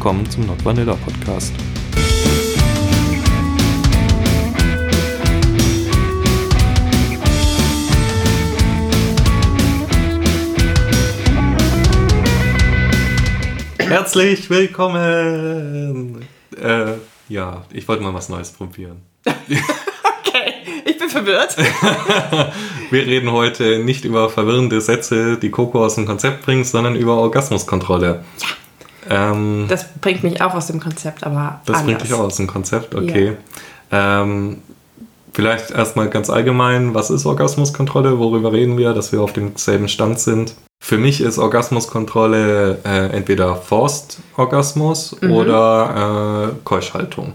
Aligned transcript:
willkommen 0.00 0.30
zum 0.30 0.46
Not 0.46 0.64
Vanilla 0.64 0.94
Podcast. 0.94 1.52
Herzlich 13.78 14.48
willkommen! 14.48 16.26
Äh, 16.58 16.92
ja, 17.28 17.66
ich 17.70 17.86
wollte 17.86 18.02
mal 18.02 18.14
was 18.14 18.30
Neues 18.30 18.52
probieren. 18.52 19.02
Okay, 19.26 20.52
ich 20.86 20.96
bin 20.96 21.10
verwirrt. 21.10 21.58
Wir 22.90 23.06
reden 23.06 23.32
heute 23.32 23.80
nicht 23.80 24.06
über 24.06 24.30
verwirrende 24.30 24.80
Sätze, 24.80 25.36
die 25.36 25.50
Coco 25.50 25.84
aus 25.84 25.96
dem 25.96 26.06
Konzept 26.06 26.46
bringt, 26.46 26.66
sondern 26.66 26.94
über 26.96 27.18
Orgasmuskontrolle. 27.18 28.24
Ja. 28.40 28.46
Ähm, 29.10 29.66
Das 29.68 29.84
bringt 30.00 30.22
mich 30.22 30.40
auch 30.40 30.54
aus 30.54 30.68
dem 30.68 30.80
Konzept, 30.80 31.24
aber 31.24 31.60
das 31.66 31.76
anders. 31.78 31.86
bringt 31.86 32.02
dich 32.02 32.14
auch 32.14 32.20
aus 32.20 32.36
dem 32.36 32.46
Konzept, 32.46 32.94
okay. 32.94 33.36
Ähm, 33.90 34.62
vielleicht 35.34 35.70
erstmal 35.72 36.08
ganz 36.08 36.30
allgemein, 36.30 36.94
was 36.94 37.10
ist 37.10 37.26
Orgasmuskontrolle? 37.26 38.18
Worüber 38.18 38.52
reden 38.52 38.78
wir, 38.78 38.94
dass 38.94 39.10
wir 39.12 39.20
auf 39.20 39.32
demselben 39.32 39.88
Stand 39.88 40.20
sind? 40.20 40.54
Für 40.82 40.96
mich 40.96 41.20
ist 41.20 41.38
Orgasmuskontrolle 41.38 42.78
äh, 42.84 43.08
entweder 43.08 43.56
Forced 43.56 44.18
Orgasmus 44.36 45.16
Mhm. 45.20 45.32
oder 45.32 46.50
äh, 46.52 46.56
Keuschhaltung. 46.64 47.34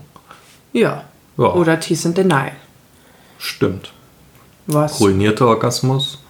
Ja. 0.74 1.04
Ja. 1.38 1.54
Oder 1.54 1.80
Tease 1.80 2.08
and 2.08 2.18
Denial. 2.18 2.54
Stimmt. 3.38 3.92
Was? 4.68 5.00
Ruinierter 5.00 5.48
Orgasmus? 5.48 6.24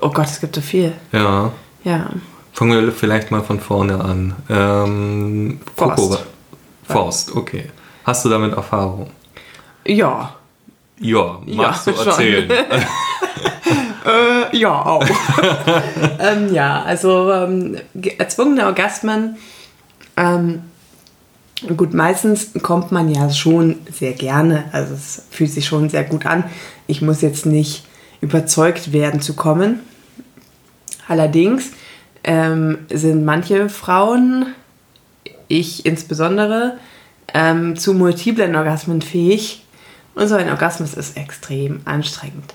Oh 0.00 0.10
Gott, 0.10 0.26
es 0.26 0.40
gibt 0.40 0.54
so 0.56 0.60
viel. 0.60 0.92
Ja. 1.12 1.52
Ja. 1.84 2.10
Fangen 2.58 2.84
wir 2.86 2.90
vielleicht 2.92 3.30
mal 3.30 3.42
von 3.44 3.60
vorne 3.60 4.00
an. 4.04 4.34
Ähm. 4.50 5.60
Coco, 5.76 6.16
Forst, 6.88 7.36
okay. 7.36 7.70
Hast 8.02 8.24
du 8.24 8.28
damit 8.28 8.52
Erfahrung? 8.52 9.10
Ja. 9.86 10.34
Ja, 10.98 11.38
magst 11.46 11.86
Ja, 11.86 11.92
du 11.92 12.00
erzählen? 12.00 12.50
Äh, 14.06 14.56
ja, 14.56 14.72
auch. 14.86 15.04
ähm, 16.18 16.52
ja, 16.52 16.82
also 16.82 17.30
ähm, 17.30 17.76
ge- 17.94 18.14
erzwungene 18.16 18.64
Orgasmen. 18.64 19.36
Ähm, 20.16 20.62
gut, 21.76 21.92
meistens 21.92 22.50
kommt 22.62 22.90
man 22.90 23.08
ja 23.14 23.30
schon 23.30 23.76
sehr 23.92 24.12
gerne. 24.14 24.64
Also 24.72 24.94
es 24.94 25.22
fühlt 25.30 25.52
sich 25.52 25.66
schon 25.66 25.90
sehr 25.90 26.04
gut 26.04 26.24
an. 26.26 26.44
Ich 26.86 27.02
muss 27.02 27.20
jetzt 27.20 27.44
nicht 27.46 27.84
überzeugt 28.20 28.92
werden 28.92 29.20
zu 29.20 29.34
kommen. 29.34 29.80
Allerdings 31.06 31.70
ähm, 32.28 32.80
sind 32.90 33.24
manche 33.24 33.70
Frauen, 33.70 34.54
ich 35.48 35.86
insbesondere, 35.86 36.76
ähm, 37.32 37.74
zu 37.74 37.94
multiplen 37.94 38.54
Orgasmen 38.54 39.00
fähig. 39.00 39.64
Und 40.14 40.28
so 40.28 40.34
ein 40.34 40.50
Orgasmus 40.50 40.92
ist 40.92 41.16
extrem 41.16 41.80
anstrengend. 41.86 42.54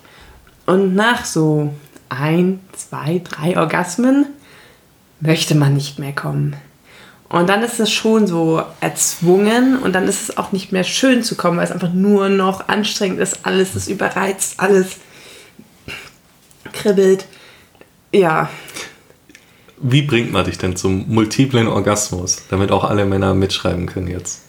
Und 0.68 0.94
nach 0.94 1.26
so 1.26 1.74
ein, 2.10 2.60
zwei, 2.76 3.20
drei 3.24 3.58
Orgasmen 3.58 4.28
möchte 5.20 5.56
man 5.56 5.74
nicht 5.74 5.98
mehr 5.98 6.14
kommen. 6.14 6.56
Und 7.28 7.50
dann 7.50 7.64
ist 7.64 7.80
es 7.80 7.92
schon 7.92 8.28
so 8.28 8.62
erzwungen 8.80 9.80
und 9.80 9.94
dann 9.94 10.08
ist 10.08 10.30
es 10.30 10.38
auch 10.38 10.52
nicht 10.52 10.72
mehr 10.72 10.84
schön 10.84 11.24
zu 11.24 11.36
kommen, 11.36 11.58
weil 11.58 11.66
es 11.66 11.72
einfach 11.72 11.94
nur 11.94 12.30
noch 12.30 12.68
anstrengend 12.68 13.20
ist. 13.20 13.40
Alles 13.44 13.76
ist 13.76 13.88
überreizt, 13.88 14.60
alles 14.60 14.98
kribbelt. 16.74 17.26
Ja, 18.12 18.50
Wie 19.82 20.02
bringt 20.04 20.32
man 20.32 20.46
dich 20.46 20.58
denn 20.58 20.76
zum 20.76 21.06
multiplen 21.10 21.68
Orgasmus, 21.68 22.44
damit 22.50 22.72
auch 22.72 22.84
alle 22.84 23.06
Männer 23.06 23.34
mitschreiben 23.34 23.86
können 23.86 24.08
jetzt? 24.08 24.42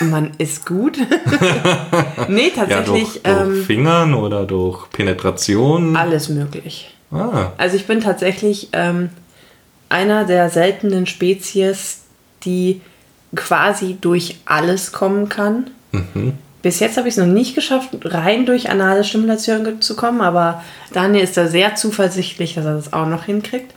man 0.00 0.30
ist 0.38 0.64
gut. 0.64 0.96
nee, 2.28 2.48
Ja, 2.56 2.64
tatsächlich 2.66 2.86
durch, 2.86 3.22
durch 3.22 3.40
ähm, 3.40 3.64
Fingern 3.64 4.14
oder 4.14 4.44
durch 4.46 4.88
Penetration? 4.90 5.94
alles 5.96 6.28
möglich. 6.28 6.94
Ah, 7.10 7.52
Also 7.58 7.76
ich 7.76 7.86
bin 7.86 8.00
tatsächlich 8.00 8.70
ähm, 8.72 9.10
einer 9.90 10.24
der 10.24 10.48
seltenen 10.50 11.06
Spezies, 11.06 12.00
die 12.44 12.80
quasi 13.36 13.96
durch 14.00 14.38
alles 14.46 14.92
kommen 14.92 15.28
kann. 15.28 15.70
Bis 16.62 16.80
jetzt 16.80 16.96
habe 16.96 17.08
ich 17.08 17.14
es 17.14 17.18
noch 17.18 17.32
nicht 17.32 17.54
geschafft, 17.54 17.90
rein 18.04 18.46
durch 18.46 18.70
anale 18.70 19.04
Stimulation 19.04 19.80
zu 19.80 19.94
kommen, 19.96 20.20
aber 20.22 20.64
Daniel 20.92 21.22
ist 21.22 21.36
da 21.36 21.46
sehr 21.46 21.74
zuversichtlich, 21.76 22.54
dass 22.54 22.64
er 22.64 22.74
das 22.76 22.92
auch 22.92 23.06
noch 23.06 23.24
hinkriegt. 23.24 23.73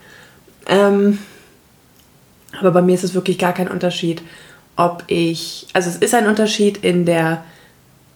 Ähm, 0.67 1.19
aber 2.59 2.71
bei 2.71 2.81
mir 2.81 2.95
ist 2.95 3.03
es 3.03 3.13
wirklich 3.13 3.37
gar 3.37 3.53
kein 3.53 3.67
Unterschied, 3.67 4.21
ob 4.75 5.03
ich, 5.07 5.67
also 5.73 5.89
es 5.89 5.97
ist 5.97 6.13
ein 6.13 6.27
Unterschied 6.27 6.77
in 6.83 7.05
der 7.05 7.43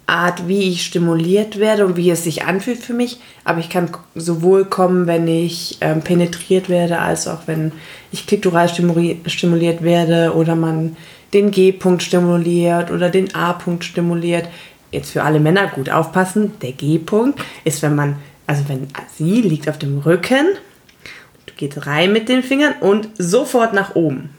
Art, 0.07 0.47
wie 0.47 0.69
ich 0.69 0.85
stimuliert 0.85 1.57
werde 1.57 1.85
und 1.85 1.95
wie 1.95 2.09
es 2.09 2.23
sich 2.23 2.44
anfühlt 2.44 2.79
für 2.79 2.94
mich. 2.94 3.19
Aber 3.45 3.59
ich 3.59 3.69
kann 3.69 3.90
sowohl 4.13 4.66
kommen, 4.66 5.07
wenn 5.07 5.28
ich 5.28 5.78
ähm, 5.79 6.01
penetriert 6.01 6.69
werde, 6.69 7.00
als 7.00 7.28
auch 7.28 7.44
wenn 7.45 7.72
ich 8.11 8.28
klitoral 8.28 8.67
stimuli- 8.67 9.17
stimuliert 9.28 9.84
werde 9.84 10.34
oder 10.35 10.56
man 10.56 10.97
den 11.34 11.51
G-Punkt 11.51 12.03
stimuliert 12.03 12.91
oder 12.91 13.09
den 13.09 13.34
A-Punkt 13.34 13.85
stimuliert. 13.85 14.50
Jetzt 14.91 15.11
für 15.11 15.23
alle 15.23 15.40
Männer 15.40 15.67
gut 15.67 15.90
aufpassen. 15.90 16.53
Der 16.61 16.73
G-Punkt 16.73 17.40
ist, 17.63 17.81
wenn 17.81 17.95
man, 17.95 18.17
also 18.47 18.63
wenn 18.67 18.88
sie 19.17 19.41
liegt 19.41 19.69
auf 19.69 19.79
dem 19.79 20.00
Rücken, 20.00 20.45
du 21.61 21.67
gehst 21.67 21.85
rein 21.88 22.11
mit 22.11 22.27
den 22.29 22.44
Fingern 22.44 22.73
und 22.79 23.09
sofort 23.17 23.73
nach 23.73 23.95
oben. 23.95 24.29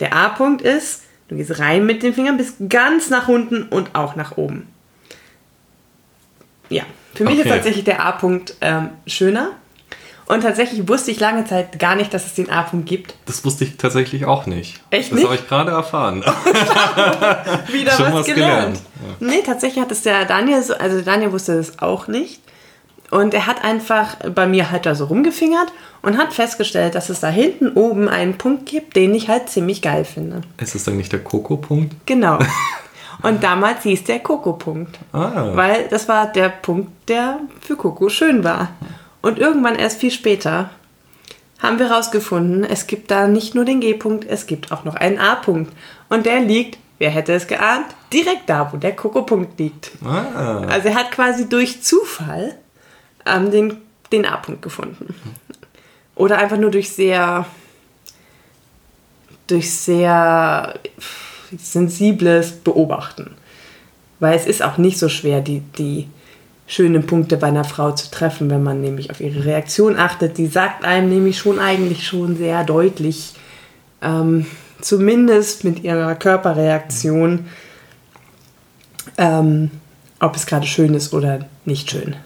Der 0.00 0.14
A-Punkt 0.14 0.62
ist, 0.62 1.02
du 1.28 1.36
gehst 1.36 1.58
rein 1.58 1.86
mit 1.86 2.02
den 2.02 2.12
Fingern 2.14 2.36
bis 2.36 2.54
ganz 2.68 3.08
nach 3.10 3.28
unten 3.28 3.62
und 3.64 3.94
auch 3.94 4.16
nach 4.16 4.36
oben. 4.36 4.66
Ja, 6.68 6.82
für 7.14 7.24
mich 7.24 7.34
ist 7.34 7.40
Okay. 7.46 7.50
tatsächlich 7.50 7.84
der 7.84 8.04
A-Punkt 8.04 8.54
ähm, 8.60 8.90
schöner. 9.06 9.50
Und 10.28 10.40
tatsächlich 10.40 10.88
wusste 10.88 11.12
ich 11.12 11.20
lange 11.20 11.44
Zeit 11.44 11.78
gar 11.78 11.94
nicht, 11.94 12.12
dass 12.12 12.26
es 12.26 12.34
den 12.34 12.50
A-Punkt 12.50 12.88
gibt. 12.88 13.14
das 13.26 13.44
wusste 13.44 13.62
ich 13.62 13.76
tatsächlich 13.76 14.24
auch 14.24 14.46
nicht. 14.46 14.80
Echt 14.90 15.10
Das 15.12 15.16
nicht? 15.18 15.24
habe 15.24 15.36
ich 15.36 15.46
gerade 15.48 15.70
erfahren. 15.70 16.22
Wieder 17.72 17.92
Schon 17.92 18.06
was, 18.06 18.14
was 18.14 18.26
gelernt. 18.26 18.80
gelernt, 18.98 19.20
Nee, 19.20 19.42
tatsächlich 19.46 19.80
hat 19.80 19.92
es 19.92 20.02
der 20.02 20.24
Daniel 20.24 20.60
so, 20.64 20.74
also 20.74 21.00
Daniel 21.00 21.30
wusste 21.30 21.56
das 21.56 21.78
auch 21.78 22.08
nicht. 22.08 22.40
Und 23.10 23.34
er 23.34 23.46
hat 23.46 23.62
einfach 23.64 24.16
bei 24.34 24.46
mir 24.46 24.70
halt 24.70 24.84
da 24.86 24.94
so 24.94 25.04
rumgefingert 25.04 25.72
und 26.02 26.18
hat 26.18 26.32
festgestellt, 26.32 26.94
dass 26.94 27.08
es 27.08 27.20
da 27.20 27.28
hinten 27.28 27.72
oben 27.72 28.08
einen 28.08 28.36
Punkt 28.36 28.66
gibt, 28.66 28.96
den 28.96 29.14
ich 29.14 29.28
halt 29.28 29.48
ziemlich 29.48 29.80
geil 29.80 30.04
finde. 30.04 30.40
ist 30.58 30.74
es 30.74 30.84
dann 30.84 30.96
nicht 30.96 31.12
der 31.12 31.22
Koko-Punkt? 31.22 31.94
Genau. 32.06 32.38
Und 33.22 33.42
damals 33.42 33.82
hieß 33.82 34.04
der 34.04 34.18
Coco-Punkt. 34.18 34.98
Ah, 35.12 35.50
Weil 35.54 35.86
das 35.88 36.08
war 36.08 36.26
der 36.30 36.48
Punkt, 36.50 37.08
der 37.08 37.40
für 37.60 37.76
Coco 37.76 38.08
schön 38.08 38.44
war. 38.44 38.68
Und 39.22 39.38
irgendwann 39.38 39.74
erst 39.74 40.00
viel 40.00 40.10
später 40.10 40.70
haben 41.58 41.78
wir 41.78 41.88
herausgefunden, 41.88 42.64
es 42.64 42.86
gibt 42.86 43.10
da 43.10 43.26
nicht 43.26 43.54
nur 43.54 43.64
den 43.64 43.80
G-Punkt, 43.80 44.26
es 44.28 44.46
gibt 44.46 44.70
auch 44.70 44.84
noch 44.84 44.94
einen 44.94 45.18
A-Punkt. 45.18 45.72
Und 46.10 46.26
der 46.26 46.40
liegt, 46.40 46.78
wer 46.98 47.10
hätte 47.10 47.32
es 47.32 47.46
geahnt, 47.46 47.86
direkt 48.12 48.50
da, 48.50 48.70
wo 48.72 48.76
der 48.76 48.94
Coco-Punkt 48.94 49.58
liegt. 49.58 49.92
ah. 50.04 50.60
Also 50.68 50.88
er 50.88 50.94
hat 50.96 51.10
quasi 51.10 51.48
durch 51.48 51.82
Zufall 51.82 52.56
ähm, 53.26 53.50
den, 53.50 53.76
den 54.12 54.24
A-Punkt 54.24 54.62
gefunden. 54.62 55.14
Oder 56.14 56.38
einfach 56.38 56.56
nur 56.56 56.70
durch 56.70 56.90
sehr, 56.90 57.46
durch 59.46 59.72
sehr 59.72 60.78
sensibles 61.56 62.52
Beobachten. 62.52 63.32
Weil 64.18 64.36
es 64.36 64.46
ist 64.46 64.62
auch 64.62 64.78
nicht 64.78 64.98
so 64.98 65.08
schwer, 65.08 65.40
die, 65.40 65.60
die 65.60 66.08
schönen 66.66 67.06
Punkte 67.06 67.36
bei 67.36 67.48
einer 67.48 67.64
Frau 67.64 67.92
zu 67.92 68.10
treffen, 68.10 68.50
wenn 68.50 68.62
man 68.62 68.80
nämlich 68.80 69.10
auf 69.10 69.20
ihre 69.20 69.44
Reaktion 69.44 69.96
achtet. 69.96 70.38
Die 70.38 70.46
sagt 70.46 70.84
einem 70.84 71.08
nämlich 71.08 71.38
schon 71.38 71.58
eigentlich 71.58 72.06
schon 72.06 72.36
sehr 72.36 72.64
deutlich, 72.64 73.34
ähm, 74.02 74.46
zumindest 74.80 75.64
mit 75.64 75.84
ihrer 75.84 76.14
Körperreaktion, 76.14 77.46
ähm, 79.18 79.70
ob 80.18 80.34
es 80.34 80.46
gerade 80.46 80.66
schön 80.66 80.94
ist 80.94 81.14
oder 81.14 81.46
nicht 81.64 81.90
schön. 81.90 82.16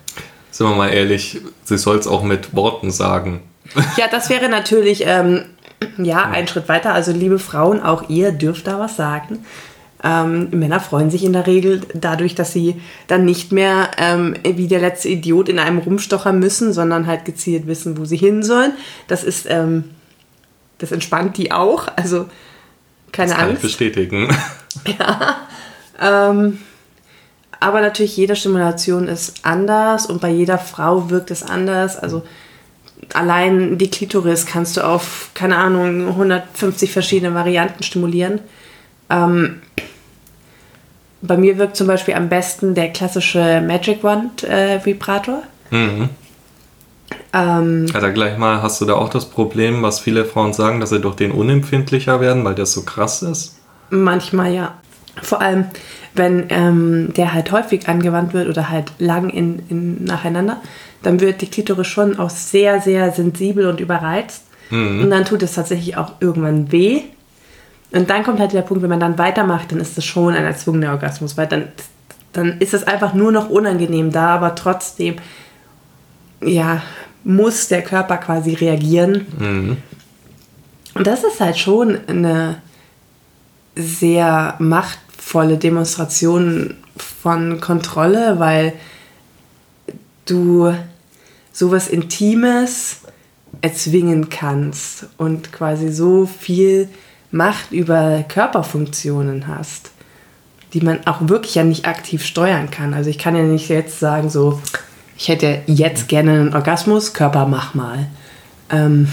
Sind 0.61 0.69
wir 0.69 0.77
mal 0.77 0.91
ehrlich, 0.93 1.41
sie 1.65 1.79
soll 1.79 1.97
es 1.97 2.07
auch 2.07 2.23
mit 2.23 2.55
Worten 2.55 2.91
sagen. 2.91 3.41
Ja, 3.97 4.09
das 4.11 4.29
wäre 4.29 4.51
natürlich 4.51 5.05
ähm, 5.07 5.47
ja 5.97 6.27
ein 6.27 6.47
Schritt 6.49 6.69
weiter. 6.69 6.93
Also 6.93 7.13
liebe 7.13 7.39
Frauen, 7.39 7.81
auch 7.81 8.11
ihr 8.11 8.31
dürft 8.33 8.67
da 8.67 8.79
was 8.79 8.95
sagen. 8.95 9.39
Ähm, 10.05 10.51
Männer 10.51 10.79
freuen 10.79 11.11
sich 11.11 11.25
in 11.25 11.33
der 11.33 11.47
Regel 11.47 11.81
dadurch, 11.95 12.35
dass 12.35 12.53
sie 12.53 12.79
dann 13.07 13.25
nicht 13.25 13.53
mehr 13.53 13.91
ähm, 13.97 14.35
wie 14.45 14.69
der 14.69 14.81
letzte 14.81 15.09
Idiot 15.09 15.49
in 15.49 15.59
einem 15.59 15.79
rumstochern 15.79 16.39
müssen, 16.39 16.75
sondern 16.75 17.07
halt 17.07 17.25
gezielt 17.25 17.67
wissen, 17.67 17.97
wo 17.97 18.05
sie 18.05 18.19
hin 18.19 18.43
sollen. 18.43 18.73
Das 19.09 19.25
ist, 19.25 19.47
ähm, 19.49 19.85
das 20.77 20.93
entspannt 20.93 21.39
die 21.39 21.53
auch. 21.53 21.87
Also 21.97 22.27
keine 23.13 23.31
Das 23.31 23.39
kann 23.39 23.47
ich 23.47 23.53
Angst. 23.53 23.63
bestätigen. 23.63 24.29
Ähm, 26.03 26.59
aber 27.61 27.83
natürlich, 27.83 28.17
jede 28.17 28.37
Stimulation 28.37 29.07
ist 29.07 29.45
anders 29.45 30.07
und 30.07 30.21
bei 30.21 30.31
jeder 30.31 30.59
Frau 30.59 31.11
wirkt 31.11 31.31
es 31.31 31.43
anders. 31.43 31.99
Also 31.99 32.23
allein 33.13 33.77
die 33.79 33.91
Klitoris 33.91 34.47
kannst 34.47 34.77
du 34.77 34.85
auf, 34.85 35.31
keine 35.35 35.57
Ahnung, 35.57 36.09
150 36.09 36.91
verschiedene 36.91 37.35
Varianten 37.35 37.83
stimulieren. 37.83 38.41
Ähm, 39.11 39.61
bei 41.23 41.37
mir 41.37 41.59
wirkt 41.59 41.77
zum 41.77 41.87
Beispiel 41.87 42.15
am 42.15 42.29
besten 42.29 42.75
der 42.75 42.91
klassische 42.93 43.61
Magic 43.61 44.03
Wand 44.03 44.43
äh, 44.45 44.85
Vibrator. 44.85 45.43
Mhm. 45.71 46.09
Ähm, 47.33 47.87
also 47.93 48.13
gleich 48.13 48.39
mal, 48.39 48.63
hast 48.63 48.81
du 48.81 48.87
da 48.87 48.95
auch 48.95 49.09
das 49.11 49.27
Problem, 49.27 49.83
was 49.83 50.01
viele 50.01 50.25
Frauen 50.25 50.53
sagen, 50.53 50.81
dass 50.81 50.91
sie 50.91 51.01
durch 51.01 51.17
den 51.17 51.31
unempfindlicher 51.33 52.21
werden, 52.21 52.45
weil 52.45 52.55
der 52.55 52.67
so 52.67 52.83
krass 52.83 53.23
ist? 53.23 53.57
Manchmal 53.91 54.53
ja. 54.55 54.75
Vor 55.23 55.41
allem, 55.41 55.67
wenn 56.15 56.47
ähm, 56.51 57.13
der 57.17 57.33
halt 57.33 57.53
häufig 57.53 57.89
angewandt 57.89 58.33
wird 58.35 58.49
oder 58.49 58.69
halt 58.69 58.93
lang 58.99 59.31
in, 59.31 59.63
in 59.69 60.05
nacheinander, 60.05 60.61
dann 61.03 61.21
wird 61.21 61.41
die 61.41 61.47
Klitoris 61.47 61.87
schon 61.87 62.19
auch 62.19 62.31
sehr, 62.31 62.81
sehr 62.81 63.13
sensibel 63.13 63.67
und 63.67 63.81
überreizt. 63.81 64.45
Mhm. 64.71 65.03
Und 65.03 65.11
dann 65.11 65.25
tut 65.25 65.43
es 65.43 65.55
tatsächlich 65.55 65.97
auch 65.97 66.15
irgendwann 66.21 66.73
weh. 66.73 67.03
Und 67.93 68.11
dann 68.11 68.23
kommt 68.23 68.39
halt 68.39 68.53
der 68.53 68.63
Punkt, 68.63 68.83
wenn 68.83 68.91
man 68.91 69.01
dann 69.01 69.19
weitermacht, 69.19 69.73
dann 69.73 69.81
ist 69.81 69.97
das 69.97 70.05
schon 70.05 70.35
ein 70.35 70.45
erzwungener 70.45 70.93
Orgasmus, 70.93 71.37
weil 71.37 71.47
dann, 71.47 71.69
dann 72.33 72.59
ist 72.59 72.75
es 72.75 72.87
einfach 72.87 73.15
nur 73.15 73.33
noch 73.33 73.51
unangenehm 73.51 74.13
da, 74.13 74.29
aber 74.29 74.55
trotzdem, 74.55 75.17
ja, 76.41 76.83
muss 77.25 77.69
der 77.69 77.83
Körper 77.83 78.17
quasi 78.19 78.55
reagieren. 78.55 79.27
Mhm. 79.39 79.77
Und 80.95 81.07
das 81.07 81.25
ist 81.25 81.41
halt 81.41 81.59
schon 81.59 81.99
eine 82.07 82.63
sehr 83.77 84.57
machtvolle 85.31 85.59
Demonstration 85.59 86.75
von 86.97 87.61
Kontrolle, 87.61 88.41
weil 88.41 88.73
du 90.27 90.75
sowas 91.53 91.87
Intimes 91.87 93.03
erzwingen 93.61 94.29
kannst 94.29 95.07
und 95.19 95.53
quasi 95.53 95.93
so 95.93 96.27
viel 96.27 96.89
Macht 97.31 97.71
über 97.71 98.25
Körperfunktionen 98.27 99.47
hast, 99.47 99.93
die 100.73 100.81
man 100.81 101.07
auch 101.07 101.21
wirklich 101.29 101.55
ja 101.55 101.63
nicht 101.63 101.87
aktiv 101.87 102.25
steuern 102.25 102.73
kann. 102.73 102.93
Also 102.93 103.09
ich 103.09 103.19
kann 103.19 103.37
ja 103.37 103.43
nicht 103.43 103.69
jetzt 103.69 104.01
sagen, 104.01 104.31
so, 104.31 104.61
ich 105.17 105.29
hätte 105.29 105.63
jetzt 105.67 106.09
gerne 106.09 106.33
einen 106.33 106.55
Orgasmus, 106.55 107.13
Körper 107.13 107.47
mach 107.47 107.75
mal. 107.75 108.09
Ähm, 108.69 109.07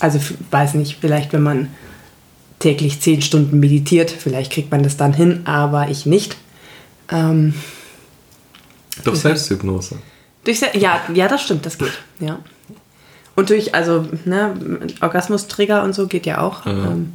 also 0.00 0.18
weiß 0.50 0.74
nicht, 0.74 0.98
vielleicht 1.00 1.32
wenn 1.32 1.42
man 1.42 1.68
täglich 2.62 3.00
zehn 3.00 3.22
Stunden 3.22 3.60
meditiert, 3.60 4.10
vielleicht 4.10 4.52
kriegt 4.52 4.70
man 4.70 4.82
das 4.82 4.96
dann 4.96 5.12
hin, 5.12 5.42
aber 5.44 5.88
ich 5.88 6.06
nicht. 6.06 6.36
Ähm, 7.10 7.54
Durch 9.04 9.18
Selbsthypnose. 9.18 9.96
Durch, 10.44 10.60
ja, 10.74 11.00
ja, 11.12 11.28
das 11.28 11.42
stimmt, 11.42 11.66
das 11.66 11.78
geht. 11.78 11.92
Ja. 12.20 12.38
Und 13.34 13.50
durch, 13.50 13.74
also, 13.74 14.06
ne, 14.24 14.54
Orgasmustrigger 15.00 15.82
und 15.82 15.94
so 15.94 16.06
geht 16.06 16.26
ja 16.26 16.40
auch. 16.40 16.66
Ja. 16.66 16.72
Ähm, 16.72 17.14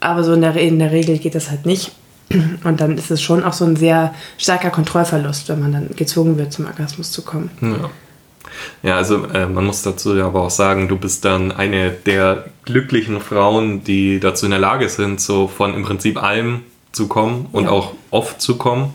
aber 0.00 0.22
so 0.22 0.32
in 0.32 0.42
der, 0.42 0.54
in 0.56 0.78
der 0.78 0.92
Regel 0.92 1.18
geht 1.18 1.34
das 1.34 1.50
halt 1.50 1.66
nicht. 1.66 1.92
Und 2.64 2.80
dann 2.80 2.98
ist 2.98 3.10
es 3.10 3.22
schon 3.22 3.42
auch 3.42 3.54
so 3.54 3.64
ein 3.64 3.76
sehr 3.76 4.14
starker 4.36 4.70
Kontrollverlust, 4.70 5.48
wenn 5.48 5.60
man 5.60 5.72
dann 5.72 5.90
gezwungen 5.96 6.36
wird, 6.36 6.52
zum 6.52 6.66
Orgasmus 6.66 7.10
zu 7.10 7.22
kommen. 7.22 7.50
Ja. 7.60 7.90
Ja, 8.82 8.96
also 8.96 9.24
äh, 9.26 9.46
man 9.46 9.66
muss 9.66 9.82
dazu 9.82 10.16
ja 10.16 10.26
aber 10.26 10.42
auch 10.42 10.50
sagen, 10.50 10.88
du 10.88 10.96
bist 10.96 11.24
dann 11.24 11.52
eine 11.52 11.90
der 11.90 12.46
glücklichen 12.64 13.20
Frauen, 13.20 13.84
die 13.84 14.20
dazu 14.20 14.46
in 14.46 14.50
der 14.50 14.60
Lage 14.60 14.88
sind, 14.88 15.20
so 15.20 15.48
von 15.48 15.74
im 15.74 15.82
Prinzip 15.82 16.22
allem 16.22 16.62
zu 16.92 17.08
kommen 17.08 17.46
und 17.52 17.64
ja. 17.64 17.70
auch 17.70 17.92
oft 18.10 18.40
zu 18.40 18.56
kommen. 18.56 18.92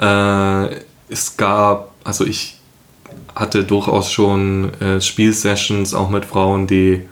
Äh, 0.00 0.76
es 1.08 1.36
gab, 1.36 1.92
also 2.04 2.24
ich 2.24 2.56
hatte 3.34 3.64
durchaus 3.64 4.10
schon 4.10 4.72
äh, 4.80 5.00
Spielsessions 5.00 5.94
auch 5.94 6.10
mit 6.10 6.24
Frauen, 6.24 6.66
die 6.66 7.02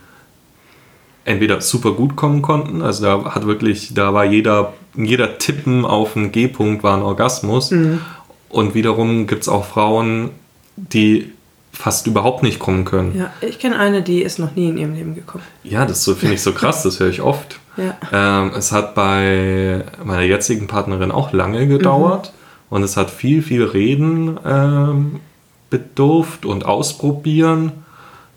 entweder 1.24 1.60
super 1.60 1.92
gut 1.92 2.14
kommen 2.14 2.40
konnten, 2.40 2.82
also 2.82 3.04
da 3.04 3.34
hat 3.34 3.46
wirklich, 3.46 3.94
da 3.94 4.14
war 4.14 4.24
jeder, 4.24 4.74
jeder 4.94 5.38
Tippen 5.38 5.84
auf 5.84 6.16
einen 6.16 6.30
G-Punkt 6.30 6.84
war 6.84 6.96
ein 6.96 7.02
Orgasmus. 7.02 7.72
Mhm. 7.72 8.00
Und 8.48 8.74
wiederum 8.74 9.26
gibt 9.26 9.42
es 9.42 9.48
auch 9.48 9.64
Frauen, 9.64 10.30
die 10.76 11.32
fast 11.76 12.06
überhaupt 12.06 12.42
nicht 12.42 12.58
kommen 12.58 12.84
können. 12.84 13.16
Ja, 13.16 13.30
ich 13.40 13.58
kenne 13.58 13.78
eine, 13.78 14.02
die 14.02 14.22
ist 14.22 14.38
noch 14.38 14.54
nie 14.56 14.68
in 14.68 14.78
ihrem 14.78 14.94
Leben 14.94 15.14
gekommen. 15.14 15.44
Ja, 15.62 15.84
das 15.84 16.02
so, 16.02 16.14
finde 16.14 16.34
ich 16.34 16.42
so 16.42 16.52
krass, 16.52 16.82
das 16.82 17.00
höre 17.00 17.10
ich 17.10 17.20
oft. 17.20 17.60
Ja. 17.76 17.96
Ähm, 18.12 18.52
es 18.56 18.72
hat 18.72 18.94
bei 18.94 19.84
meiner 20.02 20.22
jetzigen 20.22 20.66
Partnerin 20.66 21.12
auch 21.12 21.32
lange 21.32 21.68
gedauert 21.68 22.32
mhm. 22.32 22.76
und 22.76 22.82
es 22.82 22.96
hat 22.96 23.10
viel, 23.10 23.42
viel 23.42 23.62
Reden 23.62 24.40
ähm, 24.44 25.20
bedurft 25.68 26.46
und 26.46 26.64
Ausprobieren, 26.64 27.72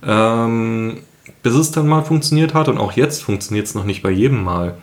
ähm, 0.05 0.97
bis 1.41 1.53
es 1.53 1.71
dann 1.71 1.87
mal 1.87 2.03
funktioniert 2.03 2.53
hat. 2.53 2.67
Und 2.67 2.77
auch 2.77 2.91
jetzt 2.91 3.23
funktioniert 3.23 3.67
es 3.67 3.73
noch 3.73 3.85
nicht 3.85 4.03
bei 4.03 4.11
jedem 4.11 4.43
Mal. 4.43 4.77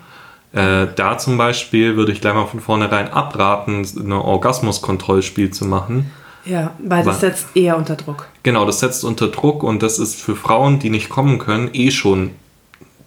Äh, 0.51 0.87
da 0.95 1.19
zum 1.19 1.37
Beispiel 1.37 1.95
würde 1.95 2.11
ich 2.11 2.21
gleich 2.21 2.33
mal 2.33 2.47
von 2.47 2.59
vornherein 2.59 3.09
abraten, 3.09 3.85
ein 3.95 4.11
Orgasmuskontrollspiel 4.11 5.51
zu 5.51 5.65
machen. 5.65 6.11
Ja, 6.47 6.73
weil 6.79 7.03
das 7.03 7.21
weil, 7.21 7.31
setzt 7.31 7.47
eher 7.55 7.77
unter 7.77 7.95
Druck. 7.95 8.27
Genau, 8.43 8.65
das 8.65 8.79
setzt 8.79 9.03
unter 9.03 9.27
Druck 9.27 9.63
und 9.63 9.83
das 9.83 9.99
ist 9.99 10.21
für 10.21 10.35
Frauen, 10.35 10.79
die 10.79 10.89
nicht 10.89 11.09
kommen 11.09 11.39
können, 11.39 11.69
eh 11.73 11.91
schon 11.91 12.31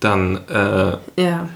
dann 0.00 0.40
äh, 0.48 0.96
ja. 1.22 1.48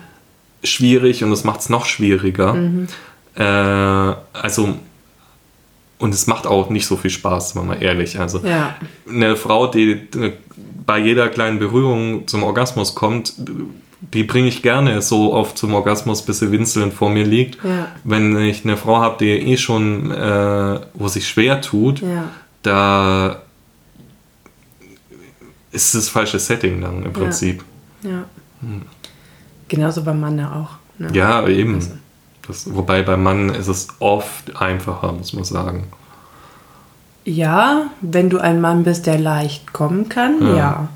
schwierig 0.62 1.24
und 1.24 1.30
das 1.30 1.44
macht 1.44 1.60
es 1.60 1.68
noch 1.68 1.86
schwieriger. 1.86 2.54
Mhm. 2.54 2.88
Äh, 3.36 3.42
also 3.42 4.74
und 5.98 6.14
es 6.14 6.26
macht 6.26 6.46
auch 6.46 6.70
nicht 6.70 6.86
so 6.86 6.96
viel 6.96 7.10
Spaß, 7.10 7.56
wenn 7.56 7.66
man 7.66 7.80
ehrlich. 7.80 8.18
Also 8.18 8.40
ja. 8.40 8.74
eine 9.08 9.36
Frau, 9.36 9.66
die 9.66 10.00
bei 10.86 10.98
jeder 10.98 11.28
kleinen 11.28 11.58
Berührung 11.58 12.26
zum 12.26 12.42
Orgasmus 12.42 12.94
kommt, 12.94 13.34
die 14.12 14.24
bringe 14.24 14.48
ich 14.48 14.62
gerne 14.62 15.00
so 15.02 15.32
oft 15.32 15.56
zum 15.56 15.74
Orgasmus, 15.74 16.22
bis 16.22 16.40
sie 16.40 16.50
winselnd 16.50 16.92
vor 16.92 17.10
mir 17.10 17.24
liegt. 17.24 17.62
Ja. 17.64 17.88
Wenn 18.04 18.36
ich 18.38 18.64
eine 18.64 18.76
Frau 18.76 18.98
habe, 18.98 19.16
die 19.18 19.30
eh 19.30 19.56
schon, 19.56 20.10
äh, 20.10 20.80
wo 20.94 21.08
sich 21.08 21.26
schwer 21.26 21.60
tut, 21.60 22.00
ja. 22.00 22.28
da 22.62 23.42
ist 25.72 25.94
das 25.94 26.08
falsche 26.08 26.38
Setting 26.38 26.80
dann 26.80 27.02
im 27.02 27.12
Prinzip. 27.12 27.64
Ja. 28.02 28.24
Hm. 28.60 28.82
Genauso 29.68 30.02
beim 30.04 30.20
Mann 30.20 30.38
ja 30.38 30.52
auch. 30.52 30.76
Ne? 30.98 31.10
Ja, 31.12 31.46
eben. 31.48 31.76
Also. 31.76 31.90
Das, 32.46 32.74
wobei 32.74 33.02
beim 33.02 33.22
Mann 33.22 33.48
ist 33.50 33.68
es 33.68 33.88
oft 33.98 34.56
einfacher, 34.60 35.12
muss 35.12 35.32
man 35.32 35.44
sagen. 35.44 35.88
Ja, 37.24 37.90
wenn 38.00 38.28
du 38.28 38.38
ein 38.38 38.60
Mann 38.60 38.84
bist, 38.84 39.06
der 39.06 39.18
leicht 39.18 39.72
kommen 39.72 40.08
kann, 40.08 40.46
ja. 40.46 40.56
ja. 40.56 40.88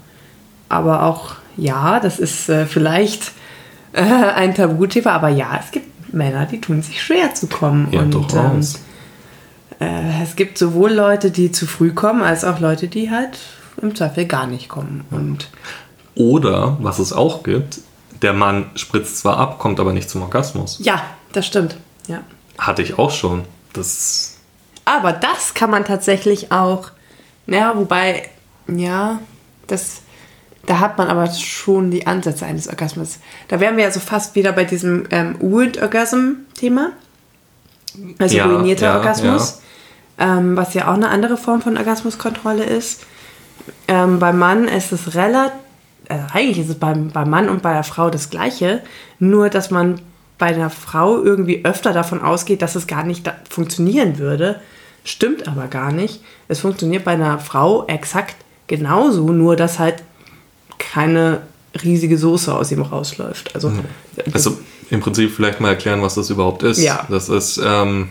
Aber 0.68 1.04
auch, 1.04 1.36
ja, 1.56 2.00
das 2.00 2.18
ist 2.18 2.50
äh, 2.50 2.66
vielleicht 2.66 3.32
äh, 3.92 4.02
ein 4.02 4.54
Tabuthema, 4.54 5.12
aber 5.12 5.30
ja, 5.30 5.58
es 5.64 5.70
gibt 5.70 6.12
Männer, 6.12 6.46
die 6.46 6.60
tun 6.60 6.82
sich 6.82 7.02
schwer 7.02 7.34
zu 7.34 7.46
kommen. 7.46 7.88
Ja, 7.92 8.02
und, 8.02 8.12
durchaus. 8.12 8.80
Ähm, 9.80 9.88
äh, 9.88 10.22
es 10.22 10.36
gibt 10.36 10.58
sowohl 10.58 10.92
Leute, 10.92 11.30
die 11.30 11.50
zu 11.50 11.66
früh 11.66 11.92
kommen, 11.92 12.22
als 12.22 12.44
auch 12.44 12.60
Leute, 12.60 12.88
die 12.88 13.10
halt 13.10 13.38
im 13.80 13.94
Zweifel 13.94 14.26
gar 14.26 14.46
nicht 14.46 14.68
kommen. 14.68 15.04
Und 15.10 15.48
Oder, 16.14 16.76
was 16.80 16.98
es 16.98 17.12
auch 17.12 17.42
gibt, 17.42 17.80
der 18.22 18.32
Mann 18.32 18.70
spritzt 18.74 19.18
zwar 19.18 19.38
ab, 19.38 19.58
kommt 19.58 19.80
aber 19.80 19.92
nicht 19.92 20.10
zum 20.10 20.22
Orgasmus. 20.22 20.80
Ja, 20.82 21.00
das 21.32 21.46
stimmt. 21.46 21.76
Ja. 22.06 22.22
Hatte 22.58 22.82
ich 22.82 22.98
auch 22.98 23.10
schon. 23.10 23.44
Das. 23.72 24.38
Aber 24.84 25.12
das 25.12 25.54
kann 25.54 25.70
man 25.70 25.84
tatsächlich 25.84 26.50
auch. 26.52 26.90
Ja, 27.46 27.76
wobei, 27.76 28.28
ja, 28.66 29.20
das. 29.66 30.02
Da 30.66 30.80
hat 30.80 30.98
man 30.98 31.08
aber 31.08 31.30
schon 31.30 31.90
die 31.90 32.06
Ansätze 32.06 32.44
eines 32.44 32.68
Orgasmus. 32.68 33.20
Da 33.48 33.58
wären 33.58 33.78
wir 33.78 33.84
ja 33.84 33.90
so 33.90 34.00
fast 34.00 34.34
wieder 34.34 34.52
bei 34.52 34.64
diesem 34.64 35.06
ähm, 35.10 35.36
Wound 35.40 35.80
Orgasm-Thema. 35.80 36.90
Also 38.18 38.36
ja, 38.36 38.44
ruinierter 38.44 38.86
ja, 38.86 38.96
Orgasmus. 38.96 39.62
Ja. 40.18 40.38
Ähm, 40.38 40.58
was 40.58 40.74
ja 40.74 40.88
auch 40.88 40.94
eine 40.94 41.08
andere 41.08 41.38
Form 41.38 41.62
von 41.62 41.78
Orgasmuskontrolle 41.78 42.64
ist. 42.64 43.06
Ähm, 43.86 44.18
beim 44.18 44.38
Mann 44.38 44.68
ist 44.68 44.92
es 44.92 45.14
relativ 45.14 45.58
also 46.08 46.24
eigentlich 46.32 46.58
ist 46.58 46.70
es 46.70 46.78
beim, 46.78 47.10
beim 47.10 47.30
Mann 47.30 47.48
und 47.48 47.62
bei 47.62 47.72
der 47.72 47.84
Frau 47.84 48.10
das 48.10 48.30
Gleiche, 48.30 48.82
nur 49.18 49.50
dass 49.50 49.70
man 49.70 50.00
bei 50.38 50.46
einer 50.46 50.70
Frau 50.70 51.22
irgendwie 51.22 51.64
öfter 51.64 51.92
davon 51.92 52.22
ausgeht, 52.22 52.62
dass 52.62 52.76
es 52.76 52.86
gar 52.86 53.04
nicht 53.04 53.30
funktionieren 53.50 54.18
würde. 54.18 54.60
Stimmt 55.04 55.48
aber 55.48 55.66
gar 55.66 55.92
nicht. 55.92 56.20
Es 56.46 56.60
funktioniert 56.60 57.04
bei 57.04 57.12
einer 57.12 57.38
Frau 57.38 57.86
exakt 57.86 58.36
genauso, 58.66 59.32
nur 59.32 59.56
dass 59.56 59.78
halt 59.78 60.02
keine 60.78 61.42
riesige 61.82 62.16
Soße 62.16 62.54
aus 62.54 62.70
ihm 62.70 62.82
rausläuft. 62.82 63.54
Also, 63.54 63.72
also 64.32 64.58
im 64.90 65.00
Prinzip 65.00 65.32
vielleicht 65.32 65.60
mal 65.60 65.70
erklären, 65.70 66.02
was 66.02 66.14
das 66.14 66.30
überhaupt 66.30 66.62
ist. 66.62 66.78
Ja. 66.78 67.06
Das 67.10 67.28
ist, 67.28 67.60
ähm, 67.64 68.10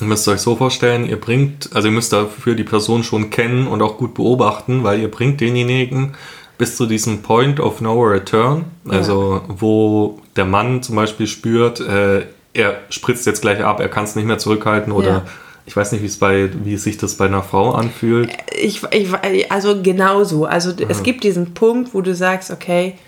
ihr 0.00 0.06
müsst 0.06 0.26
euch 0.28 0.40
so 0.40 0.56
vorstellen, 0.56 1.08
ihr 1.08 1.20
bringt, 1.20 1.70
also 1.74 1.88
ihr 1.88 1.92
müsst 1.92 2.12
dafür 2.12 2.54
die 2.54 2.64
Person 2.64 3.04
schon 3.04 3.30
kennen 3.30 3.66
und 3.66 3.82
auch 3.82 3.96
gut 3.96 4.14
beobachten, 4.14 4.82
weil 4.84 5.00
ihr 5.00 5.10
bringt 5.10 5.40
denjenigen 5.40 6.14
bis 6.58 6.76
zu 6.76 6.86
diesem 6.86 7.22
Point 7.22 7.60
of 7.60 7.80
No 7.80 8.00
Return, 8.02 8.64
also 8.88 9.42
ja. 9.46 9.54
wo 9.60 10.20
der 10.36 10.44
Mann 10.44 10.82
zum 10.82 10.96
Beispiel 10.96 11.26
spürt, 11.26 11.80
äh, 11.80 12.26
er 12.52 12.76
spritzt 12.90 13.26
jetzt 13.26 13.42
gleich 13.42 13.64
ab, 13.64 13.80
er 13.80 13.88
kann 13.88 14.04
es 14.04 14.14
nicht 14.14 14.26
mehr 14.26 14.38
zurückhalten 14.38 14.92
oder 14.92 15.24
Ich 15.66 15.74
weiß 15.74 15.92
nicht, 15.92 16.02
wie 16.02 16.06
es 16.06 16.18
bei, 16.18 16.50
wie 16.64 16.76
sich 16.76 16.98
das 16.98 17.16
bei 17.16 17.26
einer 17.26 17.42
Frau 17.42 17.72
anfühlt. 17.72 18.30
Ich, 18.54 18.82
ich 18.90 19.50
also 19.50 19.80
genauso. 19.82 20.44
Also 20.44 20.70
mhm. 20.70 20.86
es 20.88 21.02
gibt 21.02 21.24
diesen 21.24 21.54
Punkt, 21.54 21.94
wo 21.94 22.02
du 22.02 22.14
sagst, 22.14 22.50
okay, 22.50 22.98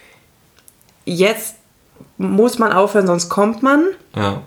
jetzt 1.04 1.56
muss 2.16 2.58
man 2.58 2.72
aufhören, 2.72 3.06
sonst 3.06 3.28
kommt 3.28 3.62
man. 3.62 3.84
Ja. 4.14 4.42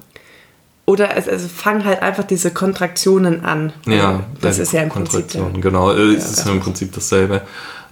Oder 0.85 1.15
es, 1.15 1.27
es 1.27 1.51
fangen 1.51 1.85
halt 1.85 2.01
einfach 2.01 2.23
diese 2.23 2.51
Kontraktionen 2.51 3.45
an. 3.45 3.73
Ja, 3.85 4.23
das 4.41 4.57
ist 4.57 4.73
ja 4.73 4.81
im 4.81 4.89
Prinzip. 4.89 5.27
Genau, 5.61 5.93
ja, 5.93 5.99
es 5.99 6.31
ist 6.31 6.47
ja 6.47 6.51
im 6.51 6.61
Prinzip 6.61 6.91
dasselbe. 6.93 7.41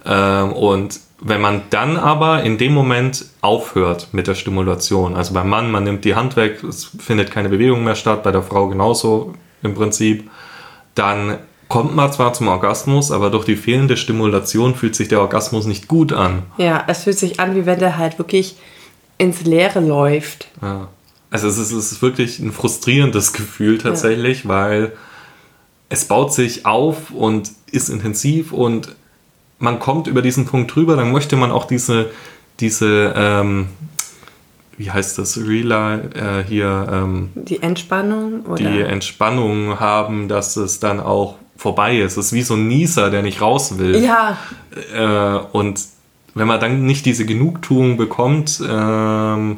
Ähm, 0.04 0.52
und 0.52 1.00
wenn 1.20 1.40
man 1.40 1.62
dann 1.70 1.96
aber 1.96 2.42
in 2.44 2.58
dem 2.58 2.72
Moment 2.72 3.26
aufhört 3.40 4.08
mit 4.12 4.26
der 4.26 4.34
Stimulation, 4.34 5.16
also 5.16 5.34
beim 5.34 5.48
Mann, 5.48 5.70
man 5.70 5.84
nimmt 5.84 6.04
die 6.04 6.14
Hand 6.14 6.36
weg, 6.36 6.62
es 6.62 6.84
findet 6.98 7.30
keine 7.30 7.48
Bewegung 7.48 7.84
mehr 7.84 7.96
statt, 7.96 8.22
bei 8.22 8.30
der 8.30 8.42
Frau 8.42 8.68
genauso 8.68 9.34
im 9.62 9.74
Prinzip, 9.74 10.30
dann 10.94 11.38
kommt 11.68 11.94
man 11.94 12.12
zwar 12.12 12.32
zum 12.32 12.48
Orgasmus, 12.48 13.10
aber 13.10 13.30
durch 13.30 13.44
die 13.44 13.56
fehlende 13.56 13.96
Stimulation 13.96 14.74
fühlt 14.74 14.94
sich 14.94 15.08
der 15.08 15.20
Orgasmus 15.20 15.66
nicht 15.66 15.88
gut 15.88 16.12
an. 16.12 16.44
Ja, 16.56 16.84
es 16.86 17.04
fühlt 17.04 17.18
sich 17.18 17.40
an, 17.40 17.54
wie 17.54 17.66
wenn 17.66 17.78
der 17.78 17.98
halt 17.98 18.18
wirklich 18.18 18.56
ins 19.18 19.42
Leere 19.42 19.80
läuft. 19.80 20.48
Ja. 20.62 20.88
Also 21.30 21.48
es 21.48 21.58
ist, 21.58 21.72
es 21.72 21.92
ist 21.92 22.02
wirklich 22.02 22.38
ein 22.38 22.52
frustrierendes 22.52 23.32
Gefühl 23.34 23.78
tatsächlich, 23.78 24.44
ja. 24.44 24.50
weil 24.50 24.92
es 25.90 26.06
baut 26.06 26.32
sich 26.32 26.64
auf 26.64 27.10
und 27.10 27.50
ist 27.70 27.88
intensiv 27.90 28.52
und 28.52 28.94
man 29.58 29.78
kommt 29.78 30.06
über 30.06 30.22
diesen 30.22 30.46
Punkt 30.46 30.74
drüber, 30.74 30.96
dann 30.96 31.12
möchte 31.12 31.36
man 31.36 31.50
auch 31.50 31.66
diese, 31.66 32.10
diese 32.60 33.12
ähm, 33.16 33.68
wie 34.78 34.90
heißt 34.90 35.18
das, 35.18 35.36
Rela 35.36 35.96
äh, 35.96 36.44
hier. 36.46 36.86
Ähm, 36.90 37.30
die 37.34 37.60
Entspannung? 37.60 38.46
Oder? 38.46 38.56
Die 38.56 38.80
Entspannung 38.80 39.80
haben, 39.80 40.28
dass 40.28 40.56
es 40.56 40.78
dann 40.78 41.00
auch 41.00 41.34
vorbei 41.56 41.98
ist. 41.98 42.16
Es 42.16 42.26
ist 42.26 42.32
wie 42.32 42.42
so 42.42 42.54
ein 42.54 42.68
Nieser, 42.68 43.10
der 43.10 43.22
nicht 43.22 43.40
raus 43.40 43.78
will. 43.78 43.96
Ja. 44.02 44.38
Äh, 44.94 45.40
und 45.50 45.80
wenn 46.34 46.46
man 46.46 46.60
dann 46.60 46.86
nicht 46.86 47.04
diese 47.04 47.26
Genugtuung 47.26 47.96
bekommt, 47.96 48.62
ähm, 48.66 49.56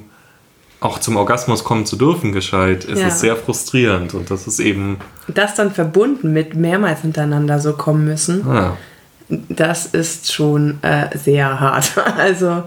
auch 0.80 0.98
zum 0.98 1.18
Orgasmus 1.18 1.62
kommen 1.62 1.84
zu 1.84 1.96
dürfen, 1.96 2.32
gescheit, 2.32 2.86
ist 2.86 3.00
ja. 3.00 3.08
es 3.08 3.20
sehr 3.20 3.36
frustrierend. 3.36 4.14
Und 4.14 4.30
das 4.30 4.46
ist 4.46 4.58
eben. 4.60 4.96
Das 5.28 5.54
dann 5.54 5.70
verbunden 5.72 6.32
mit 6.32 6.54
mehrmals 6.54 7.02
hintereinander 7.02 7.58
so 7.58 7.74
kommen 7.74 8.06
müssen. 8.06 8.46
Ja 8.48 8.78
das 9.48 9.86
ist 9.86 10.32
schon 10.32 10.82
äh, 10.82 11.16
sehr 11.16 11.60
hart. 11.60 11.92
Also 12.18 12.64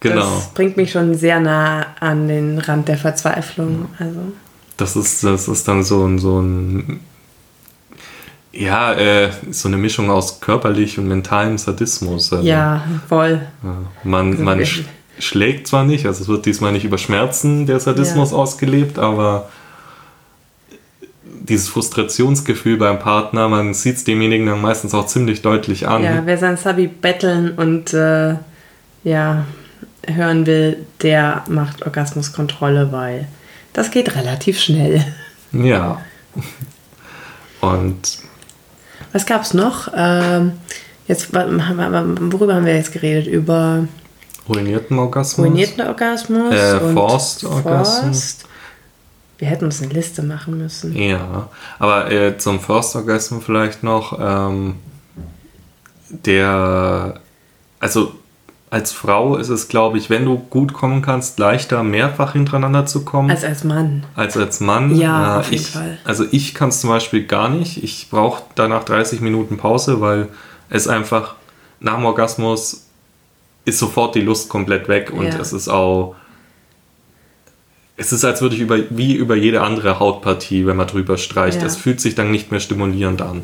genau. 0.00 0.20
das 0.20 0.54
bringt 0.54 0.76
mich 0.76 0.92
schon 0.92 1.14
sehr 1.14 1.40
nah 1.40 1.86
an 2.00 2.28
den 2.28 2.58
Rand 2.58 2.88
der 2.88 2.96
Verzweiflung. 2.96 3.86
Also. 3.98 4.20
Das 4.76 4.96
ist, 4.96 5.22
das 5.24 5.46
ist 5.48 5.68
dann 5.68 5.82
so 5.82 6.06
ein, 6.06 6.18
so 6.18 6.40
ein 6.40 7.00
ja, 8.52 8.92
äh, 8.94 9.30
so 9.50 9.68
eine 9.68 9.76
Mischung 9.76 10.10
aus 10.10 10.40
körperlich 10.40 10.98
und 10.98 11.06
mentalem 11.06 11.56
Sadismus. 11.58 12.32
Also, 12.32 12.46
ja, 12.46 12.84
voll. 13.08 13.42
Ja, 13.62 13.76
man 14.02 14.42
man 14.42 14.64
sch 14.64 14.84
schlägt 15.18 15.68
zwar 15.68 15.84
nicht, 15.84 16.06
also 16.06 16.22
es 16.22 16.28
wird 16.28 16.46
diesmal 16.46 16.72
nicht 16.72 16.84
über 16.84 16.96
Schmerzen 16.96 17.66
der 17.66 17.78
Sadismus 17.78 18.30
ja. 18.30 18.38
ausgelebt, 18.38 18.98
aber 18.98 19.50
dieses 21.40 21.68
Frustrationsgefühl 21.68 22.76
beim 22.76 22.98
Partner, 22.98 23.48
man 23.48 23.74
sieht 23.74 23.96
es 23.96 24.04
demjenigen 24.04 24.46
dann 24.46 24.60
meistens 24.60 24.94
auch 24.94 25.06
ziemlich 25.06 25.42
deutlich 25.42 25.88
an. 25.88 26.02
Ja, 26.02 26.22
wer 26.24 26.38
sein 26.38 26.56
Subby 26.56 26.86
betteln 26.86 27.52
und 27.56 27.92
äh, 27.94 28.34
ja, 29.04 29.46
hören 30.06 30.46
will, 30.46 30.84
der 31.02 31.44
macht 31.48 31.84
Orgasmuskontrolle, 31.84 32.92
weil 32.92 33.28
das 33.72 33.90
geht 33.90 34.14
relativ 34.14 34.58
schnell. 34.60 35.04
Ja. 35.52 36.00
Und 37.60 38.18
was 39.12 39.26
gab 39.26 39.42
es 39.42 39.54
noch? 39.54 39.88
Ähm, 39.94 40.52
jetzt, 41.06 41.32
worüber 41.32 42.54
haben 42.54 42.66
wir 42.66 42.76
jetzt 42.76 42.92
geredet? 42.92 43.26
Über 43.26 43.86
ruinierten 44.48 44.98
Orgasmus. 44.98 45.46
Ruinierten 45.46 45.86
Orgasmus. 45.86 46.54
Äh, 46.54 46.92
Forst 46.92 47.44
Orgasmus. 47.44 48.00
Forst. 48.02 48.44
Wir 49.40 49.48
hätten 49.48 49.64
uns 49.64 49.82
eine 49.82 49.90
Liste 49.92 50.22
machen 50.22 50.58
müssen. 50.58 50.94
Ja, 50.94 51.48
aber 51.78 52.12
äh, 52.12 52.36
zum 52.36 52.60
First 52.60 52.94
Orgasm 52.94 53.40
vielleicht 53.40 53.82
noch, 53.82 54.18
ähm, 54.20 54.74
der, 56.10 57.14
also 57.78 58.12
als 58.68 58.92
Frau 58.92 59.36
ist 59.36 59.48
es, 59.48 59.68
glaube 59.68 59.96
ich, 59.96 60.10
wenn 60.10 60.26
du 60.26 60.36
gut 60.36 60.74
kommen 60.74 61.00
kannst, 61.00 61.38
leichter 61.38 61.82
mehrfach 61.82 62.34
hintereinander 62.34 62.84
zu 62.84 63.02
kommen. 63.02 63.30
Als 63.30 63.42
als 63.42 63.64
Mann. 63.64 64.04
Als 64.14 64.36
als 64.36 64.60
Mann. 64.60 64.94
Ja, 64.94 65.36
äh, 65.36 65.38
auf 65.40 65.50
jeden 65.50 65.62
ich, 65.62 65.70
Fall. 65.70 65.98
Also 66.04 66.26
ich 66.30 66.54
kann 66.54 66.68
es 66.68 66.82
zum 66.82 66.90
Beispiel 66.90 67.26
gar 67.26 67.48
nicht. 67.48 67.82
Ich 67.82 68.08
brauche 68.10 68.42
danach 68.56 68.84
30 68.84 69.22
Minuten 69.22 69.56
Pause, 69.56 70.02
weil 70.02 70.28
es 70.68 70.86
einfach 70.86 71.34
nach 71.80 71.96
dem 71.96 72.04
Orgasmus 72.04 72.88
ist 73.64 73.78
sofort 73.78 74.14
die 74.14 74.20
Lust 74.20 74.50
komplett 74.50 74.86
weg 74.86 75.10
und 75.14 75.24
ja. 75.24 75.38
es 75.38 75.54
ist 75.54 75.68
auch 75.68 76.14
es 78.00 78.12
ist, 78.12 78.24
als 78.24 78.40
würde 78.40 78.54
ich 78.54 78.62
über, 78.62 78.78
wie 78.88 79.14
über 79.14 79.36
jede 79.36 79.60
andere 79.60 80.00
Hautpartie, 80.00 80.66
wenn 80.66 80.76
man 80.76 80.86
drüber 80.86 81.18
streicht. 81.18 81.60
Ja. 81.60 81.66
Es 81.66 81.76
fühlt 81.76 82.00
sich 82.00 82.14
dann 82.14 82.30
nicht 82.30 82.50
mehr 82.50 82.58
stimulierend 82.58 83.20
an. 83.20 83.42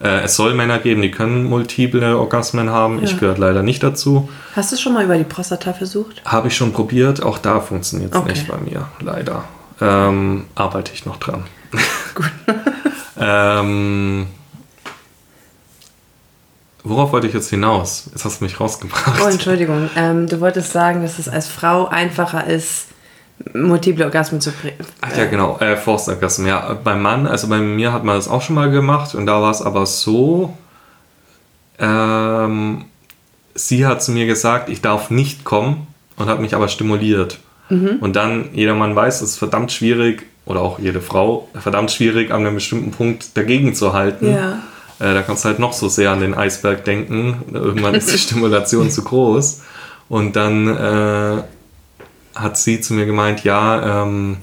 Äh, 0.00 0.20
es 0.22 0.36
soll 0.36 0.54
Männer 0.54 0.78
geben, 0.78 1.02
die 1.02 1.10
können 1.10 1.44
multiple 1.44 2.16
Orgasmen 2.16 2.70
haben. 2.70 2.98
Ja. 2.98 3.04
Ich 3.04 3.18
gehöre 3.18 3.36
leider 3.36 3.64
nicht 3.64 3.82
dazu. 3.82 4.28
Hast 4.54 4.70
du 4.70 4.76
schon 4.76 4.94
mal 4.94 5.04
über 5.04 5.18
die 5.18 5.24
Prostata 5.24 5.72
versucht? 5.72 6.22
Habe 6.24 6.48
ich 6.48 6.56
schon 6.56 6.72
probiert. 6.72 7.20
Auch 7.20 7.38
da 7.38 7.58
funktioniert 7.58 8.14
es 8.14 8.20
okay. 8.20 8.30
nicht 8.30 8.46
bei 8.46 8.58
mir, 8.58 8.86
leider. 9.00 9.44
Ähm, 9.80 10.44
arbeite 10.54 10.92
ich 10.94 11.04
noch 11.04 11.16
dran. 11.16 11.42
Gut. 12.14 12.30
ähm, 13.20 14.28
Worauf 16.84 17.10
wollte 17.10 17.26
ich 17.26 17.34
jetzt 17.34 17.50
hinaus? 17.50 18.08
Jetzt 18.12 18.24
hast 18.24 18.40
du 18.40 18.44
mich 18.44 18.60
rausgebracht. 18.60 19.20
Oh, 19.20 19.26
Entschuldigung. 19.26 19.90
Ähm, 19.96 20.28
du 20.28 20.40
wolltest 20.40 20.70
sagen, 20.70 21.02
dass 21.02 21.18
es 21.18 21.28
als 21.28 21.48
Frau 21.48 21.88
einfacher 21.88 22.46
ist, 22.46 22.86
multiple 23.54 24.04
Orgasmen 24.04 24.40
zu. 24.40 24.52
Ach 25.00 25.16
ja, 25.16 25.26
genau, 25.26 25.58
äh, 25.58 25.76
Forced 25.76 26.14
Orgasm. 26.14 26.46
Ja, 26.46 26.78
beim 26.82 27.02
Mann, 27.02 27.26
also 27.26 27.48
bei 27.48 27.58
mir 27.58 27.92
hat 27.92 28.04
man 28.04 28.16
das 28.16 28.28
auch 28.28 28.42
schon 28.42 28.54
mal 28.54 28.70
gemacht 28.70 29.14
und 29.14 29.26
da 29.26 29.42
war 29.42 29.50
es 29.50 29.62
aber 29.62 29.86
so, 29.86 30.56
ähm, 31.78 32.84
sie 33.54 33.86
hat 33.86 34.02
zu 34.02 34.12
mir 34.12 34.26
gesagt, 34.26 34.68
ich 34.68 34.80
darf 34.80 35.10
nicht 35.10 35.44
kommen 35.44 35.86
und 36.16 36.28
hat 36.28 36.40
mich 36.40 36.54
aber 36.54 36.68
stimuliert. 36.68 37.38
Mhm. 37.68 37.96
Und 38.00 38.16
dann, 38.16 38.50
jeder 38.52 38.74
Mann 38.74 38.94
weiß, 38.94 39.22
es 39.22 39.30
ist 39.30 39.38
verdammt 39.38 39.72
schwierig, 39.72 40.26
oder 40.46 40.60
auch 40.60 40.78
jede 40.78 41.00
Frau, 41.00 41.48
verdammt 41.60 41.90
schwierig, 41.90 42.30
an 42.30 42.46
einem 42.46 42.54
bestimmten 42.54 42.92
Punkt 42.92 43.36
dagegen 43.36 43.74
zu 43.74 43.92
halten. 43.92 44.32
Ja. 44.32 44.62
Äh, 45.00 45.12
da 45.12 45.22
kannst 45.22 45.44
du 45.44 45.48
halt 45.48 45.58
noch 45.58 45.72
so 45.72 45.88
sehr 45.88 46.12
an 46.12 46.20
den 46.20 46.34
Eisberg 46.34 46.84
denken. 46.84 47.42
Irgendwann 47.52 47.94
ist 47.94 48.12
die 48.12 48.18
Stimulation 48.18 48.90
zu 48.90 49.02
groß. 49.02 49.62
Und 50.08 50.36
dann 50.36 50.68
äh, 50.68 51.42
hat 52.36 52.58
sie 52.58 52.80
zu 52.80 52.94
mir 52.94 53.06
gemeint, 53.06 53.44
ja, 53.44 54.02
ähm, 54.02 54.38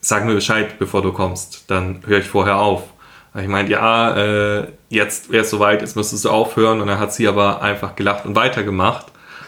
sag 0.00 0.24
mir 0.24 0.34
Bescheid, 0.34 0.78
bevor 0.78 1.00
du 1.00 1.12
kommst, 1.12 1.64
dann 1.68 2.02
höre 2.06 2.18
ich 2.18 2.26
vorher 2.26 2.58
auf. 2.58 2.82
Ich 3.34 3.48
meinte, 3.48 3.72
ja, 3.72 4.14
äh, 4.14 4.68
jetzt 4.90 5.30
wäre 5.30 5.44
es 5.44 5.50
soweit, 5.50 5.80
jetzt 5.80 5.96
müsstest 5.96 6.26
du 6.26 6.30
aufhören. 6.30 6.82
Und 6.82 6.88
dann 6.88 6.98
hat 6.98 7.14
sie 7.14 7.26
aber 7.26 7.62
einfach 7.62 7.96
gelacht 7.96 8.26
und 8.26 8.36
weitergemacht. 8.36 9.06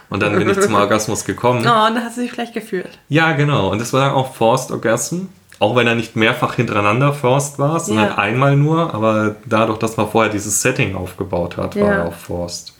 Und 0.09 0.23
dann 0.23 0.39
bin 0.39 0.49
ich 0.49 0.59
zum 0.61 0.75
Orgasmus 0.75 1.25
gekommen. 1.25 1.59
Oh, 1.59 1.87
und 1.87 1.95
dann 1.97 2.05
hast 2.05 2.17
du 2.17 2.23
dich 2.23 2.33
vielleicht 2.33 2.55
gefühlt. 2.55 2.99
Ja, 3.09 3.33
genau. 3.33 3.71
Und 3.71 3.81
das 3.81 3.93
war 3.93 4.07
dann 4.07 4.15
auch 4.15 4.35
Forced 4.35 4.71
Orgasm. 4.71 5.27
Auch 5.59 5.77
wenn 5.77 5.87
er 5.87 5.95
nicht 5.95 6.17
mehrfach 6.17 6.55
hintereinander 6.55 7.13
Forced 7.13 7.59
war, 7.59 7.79
sondern 7.79 8.09
ja. 8.09 8.19
einmal 8.19 8.57
nur. 8.57 8.95
Aber 8.95 9.37
dadurch, 9.45 9.79
dass 9.79 9.97
man 9.97 10.09
vorher 10.09 10.33
dieses 10.33 10.63
Setting 10.63 10.97
aufgebaut 10.97 11.57
hat, 11.57 11.77
war 11.77 11.83
ja. 11.83 11.93
er 11.95 12.07
auch 12.07 12.15
Forced. 12.15 12.74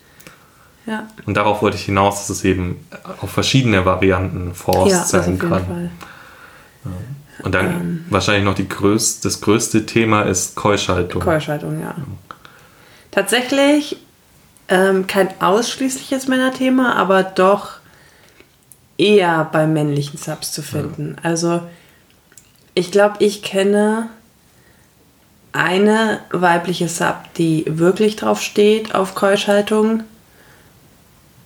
Ja. 0.87 1.09
Und 1.25 1.35
darauf 1.35 1.63
wollte 1.63 1.77
ich 1.77 1.85
hinaus, 1.85 2.21
dass 2.21 2.31
es 2.31 2.45
eben 2.45 2.87
auf 3.21 3.31
verschiedene 3.31 3.85
Varianten 3.87 4.55
Forst 4.55 4.91
ja, 4.91 5.05
sein 5.05 5.39
kann. 5.39 5.91
Ja. 6.85 6.91
Und 7.43 7.55
dann 7.55 7.67
ähm, 7.67 8.05
wahrscheinlich 8.11 8.45
noch 8.45 8.55
die 8.55 8.69
größte, 8.69 9.29
das 9.29 9.41
größte 9.41 9.87
Thema 9.87 10.23
ist 10.23 10.55
Keuschaltung. 10.55 11.23
Keuschaltung, 11.23 11.81
ja. 11.81 11.95
Tatsächlich 13.11 13.97
ähm, 14.69 15.07
kein 15.07 15.29
ausschließliches 15.41 16.29
Männerthema, 16.29 16.95
aber 16.95 17.23
doch 17.23 17.79
eher 18.99 19.49
bei 19.53 19.67
männlichen 19.67 20.19
Subs 20.19 20.53
zu 20.53 20.63
finden. 20.63 21.17
Also 21.23 21.63
ich 22.75 22.91
glaube, 22.93 23.17
ich 23.21 23.43
kenne 23.43 24.09
eine 25.53 26.21
weibliche 26.31 26.89
Sub, 26.89 27.17
die 27.37 27.65
wirklich 27.67 28.17
drauf 28.17 28.43
steht 28.43 28.95
auf 28.95 29.15
Keuschaltung 29.15 30.03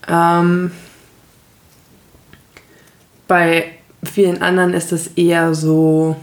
ähm, 0.07 0.71
bei 3.27 3.71
vielen 4.03 4.41
anderen 4.41 4.73
ist 4.73 4.91
es 4.91 5.07
eher 5.07 5.53
so, 5.53 6.15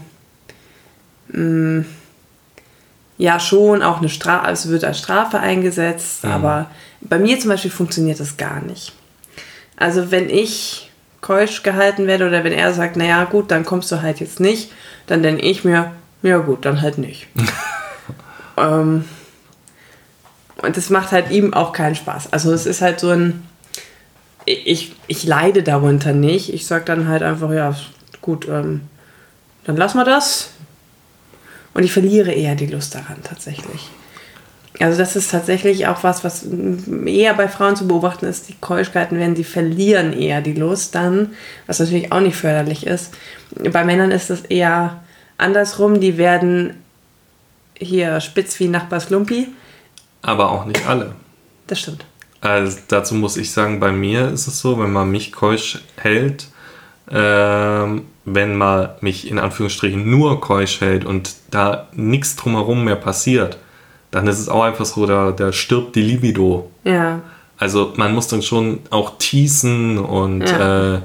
mh, 1.29 1.41
mm, 1.41 1.85
ja, 3.19 3.39
schon 3.39 3.81
auch 3.81 3.97
eine 3.97 4.09
Strafe, 4.09 4.51
es 4.51 4.67
wird 4.69 4.83
als 4.83 4.99
Strafe 4.99 5.39
eingesetzt, 5.39 6.23
mhm. 6.23 6.31
aber 6.31 6.69
bei 7.01 7.17
mir 7.17 7.39
zum 7.39 7.49
Beispiel 7.49 7.71
funktioniert 7.71 8.19
das 8.19 8.37
gar 8.37 8.61
nicht. 8.61 8.93
Also 9.75 10.11
wenn 10.11 10.29
ich 10.29 10.91
keusch 11.21 11.63
gehalten 11.63 12.05
werde 12.07 12.27
oder 12.27 12.43
wenn 12.43 12.53
er 12.53 12.73
sagt, 12.73 12.95
naja 12.95 13.23
gut, 13.23 13.49
dann 13.49 13.65
kommst 13.65 13.91
du 13.91 14.01
halt 14.01 14.19
jetzt 14.19 14.39
nicht, 14.39 14.71
dann 15.07 15.23
denke 15.23 15.41
ich 15.41 15.63
mir, 15.63 15.91
Ja, 16.21 16.37
gut, 16.37 16.65
dann 16.65 16.81
halt 16.81 16.97
nicht. 16.97 17.27
ähm, 18.57 19.05
und 20.61 20.77
das 20.77 20.89
macht 20.89 21.11
halt 21.11 21.29
ihm 21.29 21.53
auch 21.53 21.71
keinen 21.73 21.95
Spaß. 21.95 22.33
Also 22.33 22.51
es 22.51 22.65
ist 22.65 22.81
halt 22.81 22.99
so 22.99 23.09
ein. 23.09 23.47
Ich, 24.47 24.93
ich 25.07 25.25
leide 25.25 25.61
darunter 25.61 26.13
nicht. 26.13 26.53
Ich 26.53 26.65
sag 26.65 26.85
dann 26.85 27.07
halt 27.07 27.21
einfach, 27.21 27.51
ja, 27.51 27.75
gut, 28.21 28.47
ähm, 28.47 28.81
dann 29.65 29.75
lassen 29.75 29.97
wir 29.97 30.05
das. 30.05 30.51
Und 31.73 31.83
ich 31.83 31.91
verliere 31.91 32.31
eher 32.31 32.55
die 32.55 32.65
Lust 32.65 32.95
daran 32.95 33.17
tatsächlich. 33.23 33.89
Also 34.79 34.97
das 34.97 35.15
ist 35.15 35.31
tatsächlich 35.31 35.87
auch 35.87 36.03
was, 36.03 36.23
was 36.23 36.45
eher 37.05 37.33
bei 37.33 37.47
Frauen 37.47 37.75
zu 37.75 37.87
beobachten 37.87 38.25
ist. 38.25 38.47
Die 38.47 38.55
Keuschkeiten 38.59 39.17
werden, 39.17 39.35
sie 39.35 39.43
verlieren 39.43 40.13
eher 40.13 40.41
die 40.41 40.53
Lust 40.53 40.95
dann, 40.95 41.31
was 41.65 41.79
natürlich 41.79 42.11
auch 42.11 42.19
nicht 42.19 42.35
förderlich 42.35 42.85
ist. 42.85 43.13
Bei 43.51 43.83
Männern 43.83 44.11
ist 44.11 44.29
es 44.29 44.41
eher 44.41 45.01
andersrum. 45.37 45.99
Die 45.99 46.17
werden 46.17 46.75
hier 47.77 48.21
spitz 48.21 48.59
wie 48.59 48.67
Nachbars 48.67 49.09
Lumpi. 49.09 49.47
Aber 50.21 50.51
auch 50.51 50.65
nicht 50.65 50.87
alle. 50.87 51.15
Das 51.65 51.79
stimmt. 51.79 52.05
Also 52.41 52.77
dazu 52.87 53.15
muss 53.15 53.35
ich 53.37 53.51
sagen, 53.51 53.79
bei 53.79 53.91
mir 53.91 54.29
ist 54.29 54.47
es 54.47 54.59
so, 54.59 54.79
wenn 54.79 54.91
man 54.91 55.09
mich 55.09 55.31
keusch 55.31 55.79
hält, 55.97 56.47
ähm, 57.09 58.03
wenn 58.25 58.55
man 58.57 58.89
mich 59.01 59.29
in 59.31 59.39
Anführungsstrichen 59.39 60.09
nur 60.09 60.41
keusch 60.41 60.81
hält 60.81 61.05
und 61.05 61.33
da 61.51 61.87
nichts 61.93 62.35
drumherum 62.35 62.83
mehr 62.83 62.95
passiert, 62.97 63.57
dann 64.11 64.27
ist 64.27 64.39
es 64.39 64.49
auch 64.49 64.63
einfach 64.63 64.85
so, 64.85 65.05
da, 65.05 65.31
da 65.31 65.51
stirbt 65.51 65.95
die 65.95 66.01
Libido. 66.01 66.69
Ja. 66.83 67.21
Also 67.57 67.93
man 67.95 68.13
muss 68.13 68.27
dann 68.27 68.41
schon 68.41 68.79
auch 68.91 69.13
teasen 69.17 69.97
und 69.97 70.41
Ja. 70.49 70.95
äh, 70.95 71.01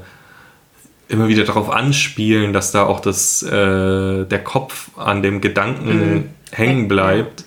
immer 1.09 1.29
wieder 1.29 1.45
darauf 1.45 1.71
anspielen, 1.71 2.53
dass 2.53 2.73
da 2.73 2.85
auch 2.85 3.01
das, 3.01 3.43
äh, 3.43 4.25
der 4.25 4.45
Kopf 4.45 4.91
an 4.97 5.23
dem 5.23 5.41
Gedanken 5.41 6.15
Mhm. 6.15 6.25
hängen 6.51 6.89
bleibt, 6.89 7.45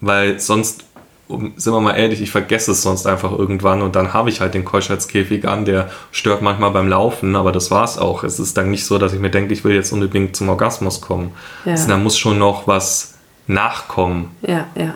weil 0.00 0.38
sonst, 0.40 0.84
um, 1.30 1.52
sind 1.56 1.72
wir 1.72 1.80
mal 1.80 1.94
ehrlich, 1.94 2.20
ich 2.20 2.30
vergesse 2.30 2.72
es 2.72 2.82
sonst 2.82 3.06
einfach 3.06 3.32
irgendwann 3.32 3.82
und 3.82 3.96
dann 3.96 4.12
habe 4.12 4.28
ich 4.28 4.40
halt 4.40 4.54
den 4.54 4.64
Keuschheitskäfig 4.64 5.46
an, 5.46 5.64
der 5.64 5.90
stört 6.10 6.42
manchmal 6.42 6.70
beim 6.70 6.88
Laufen, 6.88 7.36
aber 7.36 7.52
das 7.52 7.70
war's 7.70 7.98
auch. 7.98 8.24
Es 8.24 8.38
ist 8.38 8.56
dann 8.56 8.70
nicht 8.70 8.84
so, 8.84 8.98
dass 8.98 9.12
ich 9.12 9.20
mir 9.20 9.30
denke, 9.30 9.52
ich 9.52 9.64
will 9.64 9.74
jetzt 9.74 9.92
unbedingt 9.92 10.36
zum 10.36 10.48
Orgasmus 10.48 11.00
kommen. 11.00 11.32
Ja. 11.64 11.72
Also, 11.72 11.88
da 11.88 11.96
muss 11.96 12.18
schon 12.18 12.38
noch 12.38 12.66
was 12.66 13.14
nachkommen. 13.46 14.30
Ja, 14.42 14.66
ja. 14.74 14.94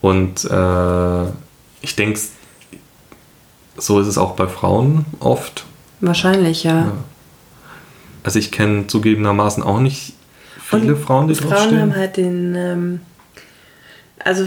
Und 0.00 0.44
äh, 0.44 1.30
ich 1.80 1.96
denke, 1.96 2.20
so 3.76 4.00
ist 4.00 4.06
es 4.06 4.18
auch 4.18 4.34
bei 4.34 4.46
Frauen 4.46 5.04
oft. 5.20 5.64
Wahrscheinlich, 6.00 6.64
ja. 6.64 6.92
Also 8.22 8.38
ich 8.38 8.50
kenne 8.50 8.86
zugegebenermaßen 8.86 9.62
auch 9.62 9.80
nicht 9.80 10.14
viele 10.60 10.94
Und 10.94 11.02
Frauen, 11.02 11.28
die 11.28 11.34
Frauen 11.34 11.80
haben 11.80 11.96
halt 11.96 12.16
den, 12.16 12.54
ähm, 12.56 13.00
also 14.18 14.46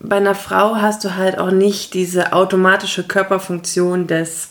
bei 0.00 0.16
einer 0.16 0.34
Frau 0.34 0.76
hast 0.76 1.04
du 1.04 1.16
halt 1.16 1.38
auch 1.38 1.50
nicht 1.50 1.94
diese 1.94 2.32
automatische 2.32 3.02
Körperfunktion 3.04 4.06
des 4.06 4.50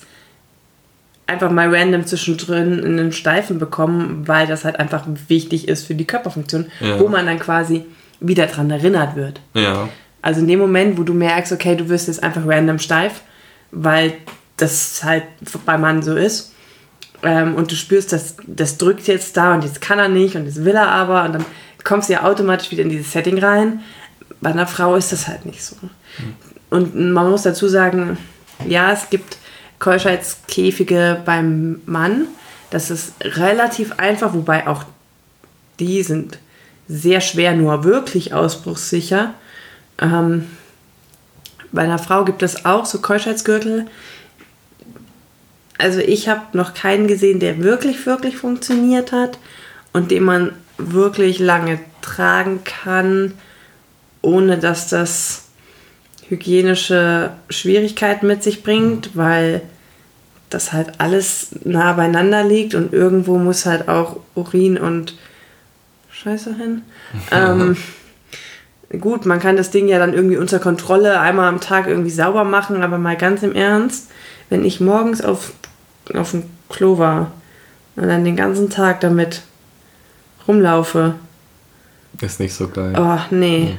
einfach 1.27 1.51
mal 1.51 1.73
random 1.73 2.05
zwischendrin 2.05 2.79
in 2.79 2.99
einen 2.99 3.11
Steifen 3.11 3.59
bekommen, 3.59 4.27
weil 4.27 4.47
das 4.47 4.65
halt 4.65 4.79
einfach 4.79 5.03
wichtig 5.27 5.67
ist 5.67 5.85
für 5.85 5.93
die 5.95 6.05
Körperfunktion, 6.07 6.67
Ja. 6.79 6.99
wo 6.99 7.07
man 7.07 7.25
dann 7.27 7.39
quasi 7.39 7.85
wieder 8.19 8.47
dran 8.47 8.69
erinnert 8.71 9.15
wird. 9.15 9.39
Ja, 9.53 9.89
Also 10.21 10.41
in 10.41 10.47
dem 10.47 10.59
Moment, 10.59 10.97
wo 10.97 11.03
du 11.03 11.13
merkst, 11.13 11.51
okay, 11.53 11.75
du 11.75 11.87
wirst 11.87 12.07
jetzt 12.07 12.21
einfach 12.23 12.41
random 12.45 12.77
steif, 12.79 13.21
weil 13.71 14.13
das 14.57 15.01
halt 15.03 15.23
beim 15.65 15.81
Mann 15.81 16.01
so 16.01 16.15
ist. 16.15 16.53
Ähm, 17.23 17.55
und 17.55 17.71
du 17.71 17.75
spürst, 17.75 18.11
dass 18.11 18.35
das 18.45 18.77
drückt 18.77 19.07
jetzt 19.07 19.37
da 19.37 19.53
und 19.53 19.63
jetzt 19.63 19.81
kann 19.81 19.99
er 19.99 20.09
nicht 20.09 20.35
und 20.35 20.45
jetzt 20.45 20.63
will 20.65 20.75
er 20.75 20.89
aber 20.89 21.23
und 21.25 21.33
dann 21.35 21.45
kommst 21.83 22.09
du 22.09 22.13
ja 22.13 22.23
automatisch 22.23 22.71
wieder 22.71 22.83
in 22.83 22.89
dieses 22.89 23.11
Setting 23.11 23.37
rein. 23.39 23.81
Bei 24.41 24.51
einer 24.51 24.67
Frau 24.67 24.95
ist 24.95 25.11
das 25.11 25.27
halt 25.27 25.45
nicht 25.45 25.63
so. 25.63 25.75
Und 26.69 26.95
man 26.95 27.29
muss 27.29 27.43
dazu 27.43 27.67
sagen, 27.67 28.17
ja, 28.67 28.91
es 28.91 29.09
gibt 29.09 29.37
Keuschheitskäfige 29.79 31.21
beim 31.25 31.81
Mann. 31.85 32.27
Das 32.69 32.91
ist 32.91 33.13
relativ 33.21 33.93
einfach, 33.93 34.33
wobei 34.33 34.67
auch 34.67 34.83
die 35.79 36.03
sind 36.03 36.37
sehr 36.87 37.21
schwer, 37.21 37.53
nur 37.53 37.83
wirklich 37.83 38.33
ausbruchssicher. 38.33 39.33
Ähm, 39.99 40.47
bei 41.71 41.83
einer 41.83 41.99
Frau 41.99 42.25
gibt 42.25 42.43
es 42.43 42.65
auch 42.65 42.85
so 42.85 42.99
Keuschheitsgürtel. 42.99 43.87
Also 45.77 45.99
ich 45.99 46.27
habe 46.27 46.57
noch 46.57 46.73
keinen 46.73 47.07
gesehen, 47.07 47.39
der 47.39 47.63
wirklich, 47.63 48.05
wirklich 48.05 48.37
funktioniert 48.37 49.11
hat 49.11 49.37
und 49.93 50.11
den 50.11 50.23
man 50.23 50.53
wirklich 50.77 51.39
lange 51.39 51.79
tragen 52.01 52.63
kann, 52.63 53.33
ohne 54.21 54.57
dass 54.57 54.89
das 54.89 55.45
hygienische 56.27 57.31
Schwierigkeiten 57.49 58.27
mit 58.27 58.43
sich 58.43 58.63
bringt, 58.63 59.15
weil 59.15 59.61
das 60.49 60.73
halt 60.73 60.99
alles 60.99 61.49
nah 61.63 61.93
beieinander 61.93 62.43
liegt 62.43 62.75
und 62.75 62.93
irgendwo 62.93 63.37
muss 63.37 63.65
halt 63.65 63.87
auch 63.87 64.17
Urin 64.35 64.77
und 64.77 65.15
Scheiße 66.11 66.55
hin. 66.55 66.81
ähm, 67.31 67.77
gut, 68.99 69.25
man 69.25 69.39
kann 69.39 69.57
das 69.57 69.71
Ding 69.71 69.87
ja 69.87 69.99
dann 69.99 70.13
irgendwie 70.13 70.37
unter 70.37 70.59
Kontrolle 70.59 71.19
einmal 71.19 71.47
am 71.47 71.61
Tag 71.61 71.87
irgendwie 71.87 72.09
sauber 72.09 72.43
machen, 72.43 72.81
aber 72.83 72.97
mal 72.97 73.17
ganz 73.17 73.43
im 73.43 73.53
Ernst, 73.53 74.09
wenn 74.49 74.65
ich 74.65 74.79
morgens 74.79 75.21
auf, 75.21 75.53
auf 76.13 76.31
dem 76.31 76.43
Klo 76.69 76.97
war 76.97 77.31
und 77.95 78.07
dann 78.07 78.25
den 78.25 78.35
ganzen 78.35 78.69
Tag 78.69 79.01
damit 79.01 79.41
rumlaufe, 80.47 81.15
ist 82.21 82.39
nicht 82.39 82.53
so 82.53 82.67
geil. 82.67 82.93
oh 82.97 83.19
nee. 83.33 83.77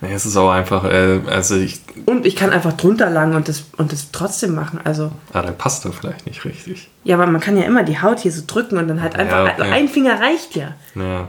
Nee, 0.00 0.12
es 0.12 0.26
ist 0.26 0.36
auch 0.36 0.50
einfach, 0.50 0.84
äh, 0.84 1.20
also 1.28 1.56
ich, 1.56 1.80
Und 2.06 2.26
ich 2.26 2.34
kann 2.36 2.50
einfach 2.50 2.72
drunter 2.72 3.08
langen 3.10 3.34
und 3.36 3.48
das, 3.48 3.64
und 3.76 3.92
das 3.92 4.10
trotzdem 4.10 4.54
machen. 4.54 4.80
Also, 4.82 5.12
ah, 5.32 5.42
dann 5.42 5.56
passt 5.56 5.84
er 5.84 5.92
vielleicht 5.92 6.26
nicht 6.26 6.44
richtig. 6.44 6.88
ja, 7.04 7.14
aber 7.16 7.26
man 7.26 7.40
kann 7.40 7.56
ja 7.56 7.64
immer 7.64 7.84
die 7.84 8.00
Haut 8.00 8.18
hier 8.20 8.32
so 8.32 8.42
drücken 8.46 8.76
und 8.78 8.88
dann 8.88 9.00
halt 9.00 9.14
einfach, 9.16 9.44
Ja, 9.46 9.52
also 9.52 9.62
okay. 9.62 9.72
ein 9.72 9.88
Finger 9.88 10.20
reicht 10.20 10.56
ja. 10.56 10.74
Ja, 10.96 11.28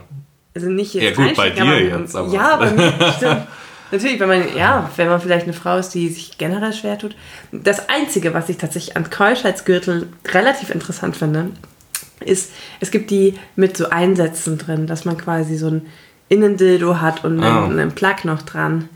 Also 0.55 0.69
nicht 0.69 0.93
jetzt 0.95 1.17
Ja, 1.17 1.25
gut, 1.27 1.35
bei 1.35 1.49
dir 1.51 1.61
aber, 1.63 1.79
jetzt, 1.79 2.15
aber- 2.15 2.33
Ja, 2.33 2.57
mir, 2.57 3.11
stimmt. 3.17 3.41
Natürlich, 3.91 4.19
wenn 4.19 4.27
man, 4.29 4.43
ja, 4.57 4.89
wenn 4.95 5.07
man 5.07 5.21
vielleicht 5.21 5.43
eine 5.43 5.53
Frau 5.53 5.77
ist, 5.77 5.89
die 5.89 6.09
sich 6.09 6.39
generell 6.39 6.73
schwer 6.73 6.97
tut. 6.97 7.15
Das 7.51 7.89
Einzige, 7.89 8.33
was 8.33 8.49
ich 8.49 8.57
tatsächlich 8.57 8.97
an 8.97 9.07
Keuschheitsgürtel 9.11 10.07
relativ 10.33 10.71
interessant 10.71 11.15
finde, 11.15 11.51
ist, 12.25 12.49
es 12.79 12.89
gibt 12.89 13.11
die 13.11 13.37
mit 13.55 13.77
so 13.77 13.89
Einsätzen 13.91 14.57
drin, 14.57 14.87
dass 14.87 15.05
man 15.05 15.15
quasi 15.19 15.57
so 15.57 15.67
ein 15.67 15.85
Innendildo 16.33 16.99
hat 17.01 17.23
und 17.23 17.41
Ah. 17.43 17.65
einen, 17.65 17.79
einen 17.79 17.91
Plug 17.91 18.23
noch 18.25 18.41
dran. 18.41 18.89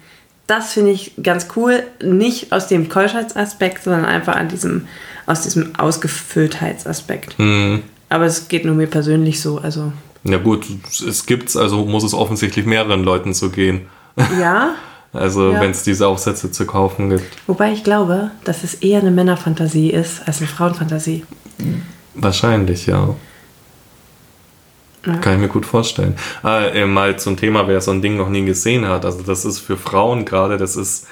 Das 0.47 0.73
finde 0.73 0.91
ich 0.91 1.12
ganz 1.21 1.47
cool. 1.56 1.84
Nicht 2.02 2.52
aus 2.54 2.67
dem 2.67 2.88
Keuschheitsaspekt, 2.89 3.84
sondern 3.84 4.06
einfach 4.06 4.36
an 4.36 4.47
diesem, 4.47 4.88
aus 5.26 5.41
diesem 5.41 5.76
Ausgefülltheitsaspekt. 5.78 7.38
hm. 7.38 7.84
Aber 8.10 8.23
es 8.26 8.47
geht 8.47 8.63
nur 8.63 8.73
mir 8.76 8.88
persönlich 8.88 9.41
so. 9.41 9.58
Also, 9.58 9.91
ja 10.23 10.38
gut, 10.38 10.65
es 11.06 11.26
gibt's, 11.26 11.58
also 11.58 11.84
muss 11.86 12.04
es 12.06 12.13
offensichtlich 12.13 12.65
mehreren 12.65 13.04
Leuten 13.04 13.34
so 13.34 13.50
gehen. 13.50 13.82
ja. 14.39 14.69
Also 15.13 15.52
Ja. 15.54 15.62
wenn 15.62 15.71
es 15.71 15.84
diese 15.84 16.06
Aufsätze 16.06 16.52
zu 16.52 16.65
kaufen 16.65 17.10
gibt. 17.10 17.23
Wobei 17.47 17.71
ich 17.71 17.84
glaube, 17.84 18.30
dass 18.43 18.63
es 18.65 18.76
eher 18.76 19.00
eine 19.00 19.10
Männerfantasie 19.10 19.89
ist 19.89 20.28
als 20.28 20.39
eine 20.39 20.47
Frauenfantasie. 20.47 21.23
Wahrscheinlich, 22.13 22.86
ja. 22.88 23.15
Kann 25.22 25.36
ich 25.36 25.39
mir 25.39 25.48
gut 25.48 25.65
vorstellen. 25.65 26.15
Ah, 26.43 26.63
äh, 26.65 26.86
mal 26.86 27.17
zum 27.17 27.38
Thema, 27.38 27.67
wer 27.67 27.80
so 27.82 27.91
ein 27.91 28.02
Ding 28.02 28.17
noch 28.17 28.30
nie 28.30 28.46
gesehen 28.46 28.88
hat. 28.88 29.06
Also 29.06 29.22
das 29.24 29.46
ist 29.46 29.60
für 29.60 29.78
Frauen 29.78 30.26
gerade, 30.26 30.58
das 30.58 30.76
ist 30.76 31.08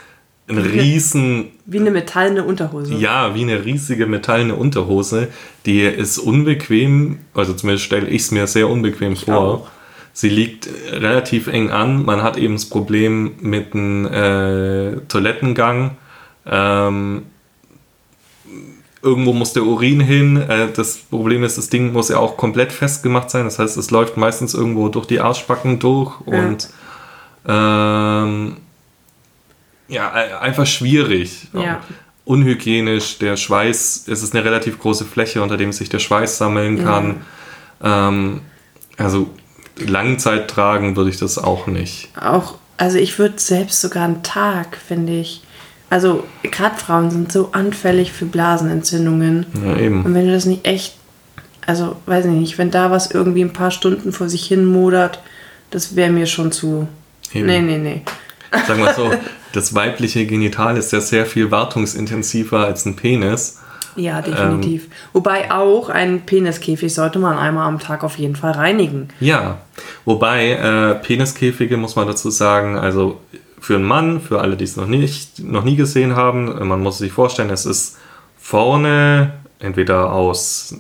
ein 0.48 0.58
riesen, 0.60 1.48
Wie 1.66 1.80
eine 1.80 1.90
metallene 1.92 2.44
Unterhose. 2.44 2.94
ja, 2.94 3.34
wie 3.34 3.42
eine 3.42 3.66
riesige 3.66 4.06
metallene 4.06 4.56
Unterhose. 4.56 5.30
Die 5.66 5.82
ist 5.82 6.18
unbequem, 6.20 7.20
also 7.34 7.54
zumindest 7.54 7.86
stelle 7.86 8.08
ich 8.08 8.24
es 8.24 8.32
mir 8.32 8.46
sehr 8.48 8.70
unbequem 8.70 9.16
vor. 9.16 9.38
auch. 9.38 9.68
Sie 10.14 10.30
liegt 10.30 10.70
relativ 10.92 11.48
eng 11.48 11.72
an. 11.72 12.06
Man 12.06 12.22
hat 12.24 12.38
eben 12.38 12.54
das 12.54 12.66
Problem 12.70 13.34
mit 13.42 13.74
dem 13.74 14.06
äh, 14.06 14.98
Toilettengang. 15.10 15.98
Ähm, 16.46 17.24
irgendwo 19.06 19.34
muss 19.34 19.54
der 19.54 19.64
Urin 19.64 20.02
hin. 20.02 20.38
Äh, 20.38 20.72
das 20.76 20.98
Problem 20.98 21.44
ist, 21.44 21.58
das 21.58 21.70
Ding 21.70 21.94
muss 21.94 22.10
ja 22.10 22.18
auch 22.18 22.36
komplett 22.36 22.74
festgemacht 22.74 23.30
sein. 23.30 23.46
Das 23.46 23.60
heißt, 23.60 23.78
es 23.78 23.92
läuft 23.92 24.18
meistens 24.18 24.54
irgendwo 24.54 24.90
durch 24.90 25.06
die 25.06 25.22
Arschbacken 25.22 25.80
durch 25.80 26.20
und 26.22 26.68
ähm, 27.48 28.58
ja, 29.88 30.20
äh, 30.20 30.34
einfach 30.42 30.66
schwierig. 30.66 31.48
Ja. 31.54 31.82
Unhygienisch, 32.26 33.20
der 33.20 33.38
Schweiß, 33.38 34.08
es 34.08 34.24
ist 34.24 34.34
eine 34.34 34.44
relativ 34.44 34.80
große 34.80 35.06
Fläche, 35.06 35.44
unter 35.44 35.58
dem 35.58 35.72
sich 35.72 35.90
der 35.90 36.00
Schweiß 36.00 36.40
sammeln 36.40 36.84
kann. 36.84 37.22
Ähm, 37.84 38.42
also 38.98 39.30
Langzeit 39.78 40.50
tragen 40.50 40.96
würde 40.96 41.12
ich 41.12 41.18
das 41.18 41.38
auch 41.38 41.68
nicht. 41.68 42.10
Auch, 42.20 42.56
also 42.78 42.98
ich 42.98 43.20
würde 43.20 43.38
selbst 43.38 43.80
sogar 43.80 44.06
einen 44.06 44.24
Tag, 44.24 44.78
finde 44.78 45.14
ich. 45.14 45.44
Also 45.90 46.24
gerade 46.44 46.76
Frauen 46.76 47.12
sind 47.12 47.32
so 47.32 47.50
anfällig 47.52 48.12
für 48.12 48.26
Blasenentzündungen. 48.26 49.46
Ja, 49.64 49.78
eben. 49.78 50.04
Und 50.04 50.14
wenn 50.14 50.26
du 50.26 50.34
das 50.34 50.46
nicht 50.46 50.66
echt, 50.68 50.98
also 51.66 51.96
weiß 52.06 52.26
ich 52.26 52.32
nicht, 52.32 52.58
wenn 52.58 52.72
da 52.72 52.92
was 52.92 53.12
irgendwie 53.12 53.44
ein 53.44 53.54
paar 53.54 53.72
Stunden 53.72 54.12
vor 54.12 54.30
sich 54.30 54.46
hin 54.46 54.66
modert, 54.66 55.20
Das 55.72 55.96
wäre 55.96 56.12
mir 56.12 56.26
schon 56.26 56.52
zu. 56.52 56.88
Eben. 57.34 57.48
Nee, 57.48 57.62
nee, 57.62 57.78
nee. 57.78 58.02
Sagen 58.68 58.84
wir 58.84 58.94
so, 58.94 59.12
das 59.54 59.74
weibliche 59.74 60.26
Genital 60.26 60.78
ist 60.78 60.92
ja 60.94 61.02
sehr 61.02 61.26
viel 61.26 61.52
wartungsintensiver 61.52 62.66
als 62.66 62.86
ein 62.86 62.96
Penis. 62.96 63.60
Ja, 63.96 64.22
definitiv. 64.22 64.86
Ähm, 64.86 64.92
Wobei 65.14 65.52
auch 65.52 65.90
ein 65.90 66.26
Peniskäfig 66.26 66.94
sollte 66.94 67.20
man 67.20 67.38
einmal 67.38 67.68
am 67.68 67.80
Tag 67.80 68.04
auf 68.04 68.18
jeden 68.18 68.36
Fall 68.36 68.52
reinigen. 68.52 69.08
Ja, 69.20 69.60
wobei 70.04 70.52
äh, 70.52 70.96
Peniskäfige 70.96 71.78
muss 71.78 71.96
man 71.96 72.08
dazu 72.08 72.30
sagen, 72.30 72.78
also 72.78 73.22
für 73.66 73.76
einen 73.76 73.86
Mann, 73.86 74.22
für 74.22 74.42
alle, 74.42 74.58
die 74.58 74.64
es 74.64 74.76
noch 74.76 74.86
nicht, 74.86 75.40
noch 75.40 75.64
nie 75.64 75.76
gesehen 75.76 76.16
haben, 76.16 76.68
man 76.68 76.82
muss 76.82 77.00
sich 77.00 77.12
vorstellen, 77.12 77.50
es 77.50 77.66
ist 77.66 77.98
vorne 78.38 79.34
entweder 79.58 80.12
aus 80.12 80.76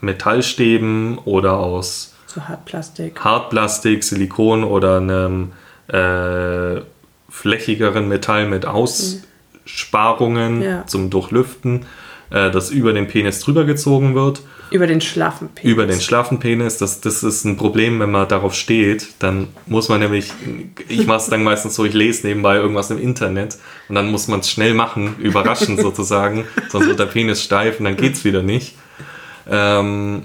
Metallstäben 0.00 1.18
oder 1.18 1.58
aus 1.58 2.14
so 2.26 2.40
Hartplastik, 2.40 3.18
Hartplastik 3.18 4.04
Silikon 4.04 4.62
oder 4.62 4.98
einem 4.98 5.50
äh, 5.88 6.80
flächigeren 7.28 8.06
Metall 8.06 8.46
mit 8.46 8.66
Aussparungen 8.66 10.62
ja. 10.62 10.86
zum 10.86 11.10
Durchlüften 11.10 11.86
äh, 12.30 12.52
das 12.52 12.70
über 12.70 12.92
den 12.92 13.08
Penis 13.08 13.40
drüber 13.40 13.64
gezogen 13.64 14.14
wird. 14.14 14.42
Über 14.70 14.86
den 14.86 15.00
schlaffen 15.00 15.48
Penis. 15.48 15.72
Über 15.72 15.86
den 15.86 16.00
schlaffen 16.00 16.38
Penis. 16.38 16.78
Das, 16.78 17.00
das 17.00 17.22
ist 17.22 17.44
ein 17.44 17.56
Problem, 17.56 18.00
wenn 18.00 18.10
man 18.10 18.28
darauf 18.28 18.54
steht. 18.54 19.14
Dann 19.18 19.48
muss 19.66 19.88
man 19.88 20.00
nämlich, 20.00 20.32
ich 20.88 21.06
mache 21.06 21.18
es 21.18 21.26
dann 21.26 21.42
meistens 21.42 21.74
so, 21.74 21.84
ich 21.84 21.94
lese 21.94 22.26
nebenbei 22.26 22.56
irgendwas 22.56 22.90
im 22.90 22.98
Internet 22.98 23.56
und 23.88 23.94
dann 23.94 24.10
muss 24.10 24.28
man 24.28 24.40
es 24.40 24.50
schnell 24.50 24.74
machen, 24.74 25.16
überraschen 25.18 25.78
sozusagen. 25.80 26.44
Sonst 26.68 26.86
wird 26.86 26.98
der 26.98 27.06
Penis 27.06 27.42
steif 27.42 27.78
und 27.78 27.84
dann 27.84 27.96
geht 27.96 28.14
es 28.14 28.24
wieder 28.24 28.42
nicht. 28.42 28.74
Ähm, 29.48 30.22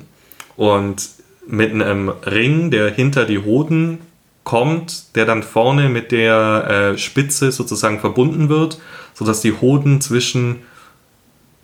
und 0.56 1.10
mit 1.48 1.72
einem 1.72 2.10
Ring, 2.10 2.72
der 2.72 2.90
hinter 2.92 3.26
die 3.26 3.40
Hoden 3.40 4.00
kommt, 4.44 5.16
der 5.16 5.26
dann 5.26 5.44
vorne 5.44 5.90
mit 5.90 6.12
der 6.12 6.94
äh, 6.94 6.98
Spitze 6.98 7.52
sozusagen 7.52 8.00
verbunden 8.00 8.50
wird, 8.50 8.80
sodass 9.14 9.42
die 9.42 9.54
Hoden 9.54 10.02
zwischen 10.02 10.64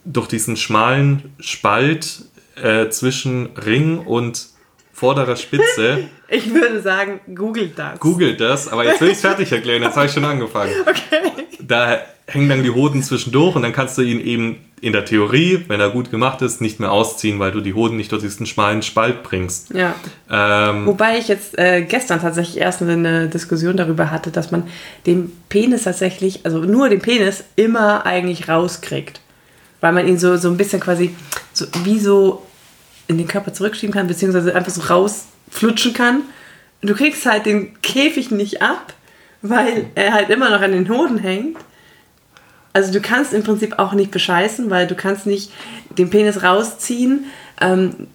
durch 0.06 0.28
diesen 0.28 0.56
schmalen 0.56 1.34
Spalt 1.40 2.24
äh, 2.64 2.90
zwischen 2.90 3.50
Ring 3.58 4.00
und 4.00 4.48
vorderer 4.94 5.36
Spitze. 5.36 6.10
Ich 6.32 6.54
würde 6.54 6.80
sagen, 6.80 7.22
googelt 7.34 7.80
das. 7.80 8.00
Googelt 8.00 8.40
das, 8.40 8.68
aber 8.68 8.86
jetzt 8.86 9.02
will 9.02 9.08
ich 9.08 9.16
es 9.16 9.22
fertig 9.22 9.52
erklären, 9.52 9.82
jetzt 9.82 9.96
habe 9.96 10.06
ich 10.06 10.12
schon 10.12 10.26
angefangen. 10.26 10.72
Okay. 10.82 11.48
Da 11.60 12.02
hängen 12.28 12.50
dann 12.50 12.62
die 12.62 12.70
Hoden 12.70 13.02
zwischendurch 13.02 13.56
und 13.56 13.64
dann 13.64 13.74
kannst 13.74 13.98
du 13.98 14.04
ihn 14.04 14.22
eben 14.22 14.58
in 14.80 14.94
der 14.94 15.06
Theorie, 15.06 15.66
wenn 15.68 15.80
er 15.80 15.90
gut 15.90 16.12
gemacht 16.12 16.44
ist, 16.44 16.62
nicht 16.62 16.80
mehr 16.80 16.92
ausziehen, 16.92 17.40
weil 17.40 17.52
du 17.52 17.62
die 17.62 17.74
Hoden 17.74 17.98
nicht 17.98 18.12
durch 18.12 18.22
diesen 18.22 18.46
schmalen 18.46 18.84
Spalt 18.84 19.24
bringst. 19.24 19.74
Ja. 19.74 19.96
Ähm, 20.30 20.86
Wobei 20.86 21.18
ich 21.18 21.28
jetzt 21.28 21.58
äh, 21.58 21.82
gestern 21.82 22.22
tatsächlich 22.22 22.58
erst 22.58 22.84
eine 22.84 23.28
Diskussion 23.28 23.76
darüber 23.76 24.12
hatte, 24.12 24.30
dass 24.30 24.52
man 24.52 24.68
den 25.08 25.32
Penis 25.50 25.86
tatsächlich, 25.86 26.46
also 26.46 26.60
nur 26.60 26.90
den 26.90 27.00
Penis, 27.00 27.44
immer 27.56 28.06
eigentlich 28.06 28.48
rauskriegt 28.48 29.20
weil 29.82 29.94
man 29.94 30.08
ihn 30.08 30.18
so, 30.18 30.38
so 30.38 30.50
ein 30.50 30.58
bisschen 30.58 30.80
quasi 30.80 31.16
so, 31.54 31.66
wie 31.84 32.00
so 32.00 32.46
in 33.10 33.18
den 33.18 33.28
Körper 33.28 33.54
zurückschieben 33.54 33.94
kann, 33.94 34.08
beziehungsweise 34.08 34.56
einfach 34.56 34.72
so 34.72 34.82
rausflutschen 34.82 35.94
kann. 35.94 36.22
Du 36.82 36.94
kriegst 36.96 37.26
halt 37.26 37.46
den 37.46 37.80
Käfig 37.82 38.32
nicht 38.32 38.62
ab, 38.62 38.94
weil 39.42 39.88
er 39.96 40.14
halt 40.14 40.30
immer 40.30 40.50
noch 40.50 40.62
an 40.62 40.72
den 40.72 40.88
Hoden 40.90 41.18
hängt. 41.18 41.58
Also 42.72 42.94
du 42.94 43.02
kannst 43.02 43.34
im 43.34 43.44
Prinzip 43.44 43.80
auch 43.80 43.94
nicht 43.94 44.12
bescheißen, 44.12 44.70
weil 44.70 44.88
du 44.88 44.96
kannst 44.96 45.26
nicht 45.26 45.52
den 45.98 46.10
Penis 46.10 46.44
rausziehen, 46.44 47.26
ähm, 47.60 48.08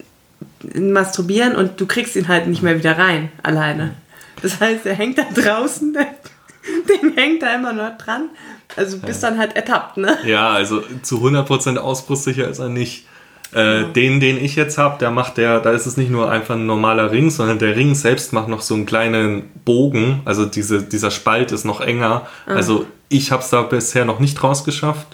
masturbieren 0.75 1.57
und 1.57 1.81
du 1.81 1.87
kriegst 1.87 2.17
ihn 2.17 2.29
halt 2.29 2.47
nicht 2.47 2.63
mehr 2.63 2.79
wieder 2.79 2.97
rein, 2.97 3.31
alleine. 3.43 3.95
Das 4.41 4.61
heißt, 4.61 4.87
er 4.87 4.95
hängt 4.95 5.19
da 5.19 5.25
draußen, 5.35 5.93
den 7.03 7.17
hängt 7.17 7.43
da 7.43 7.55
immer 7.55 7.73
noch 7.73 7.99
dran 7.99 8.31
also 8.77 8.99
bist 8.99 9.23
ja. 9.23 9.31
dann 9.31 9.39
halt 9.39 9.57
ertappt, 9.57 9.97
ne? 9.97 10.19
Ja, 10.25 10.51
also 10.51 10.83
zu 11.03 11.19
100% 11.19 11.77
ausbruchssicher 11.77 12.49
ist 12.49 12.59
er 12.59 12.69
nicht. 12.69 13.07
Äh, 13.55 13.83
ja. 13.83 13.83
Den, 13.85 14.21
den 14.21 14.43
ich 14.43 14.57
jetzt 14.57 14.79
habe, 14.79 14.99
der 14.99 15.11
macht 15.11 15.37
der, 15.37 15.61
da 15.61 15.71
ist 15.71 15.87
es 15.87 15.97
nicht 15.97 16.11
nur 16.11 16.31
einfach 16.31 16.55
ein 16.57 16.67
normaler 16.67 17.11
Ring, 17.13 17.31
sondern 17.31 17.59
der 17.59 17.77
Ring 17.77 17.95
selbst 17.95 18.33
macht 18.33 18.49
noch 18.49 18.63
so 18.63 18.75
einen 18.75 18.87
kleinen 18.87 19.51
Bogen. 19.65 20.21
Also 20.25 20.45
diese, 20.45 20.83
dieser 20.83 21.11
Spalt 21.11 21.53
ist 21.53 21.65
noch 21.65 21.81
enger. 21.81 22.27
Ah. 22.47 22.55
Also 22.55 22.87
ich 23.09 23.31
habe 23.31 23.43
es 23.43 23.51
da 23.51 23.63
bisher 23.63 24.05
noch 24.05 24.19
nicht 24.19 24.43
rausgeschafft. 24.43 25.07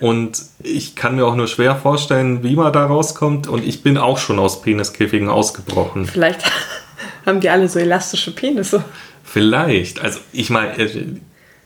Und 0.00 0.42
ich 0.62 0.96
kann 0.96 1.16
mir 1.16 1.26
auch 1.26 1.36
nur 1.36 1.46
schwer 1.46 1.76
vorstellen, 1.76 2.42
wie 2.42 2.56
man 2.56 2.72
da 2.72 2.86
rauskommt. 2.86 3.48
Und 3.48 3.64
ich 3.64 3.82
bin 3.82 3.98
auch 3.98 4.18
schon 4.18 4.38
aus 4.38 4.62
Peniskäfigen 4.62 5.28
ausgebrochen. 5.28 6.06
Vielleicht 6.06 6.40
haben 7.26 7.40
die 7.40 7.50
alle 7.50 7.68
so 7.68 7.78
elastische 7.78 8.34
Penisse. 8.34 8.82
Vielleicht. 9.22 10.00
Also 10.00 10.20
ich 10.32 10.50
meine, 10.50 10.76
äh, 10.78 11.06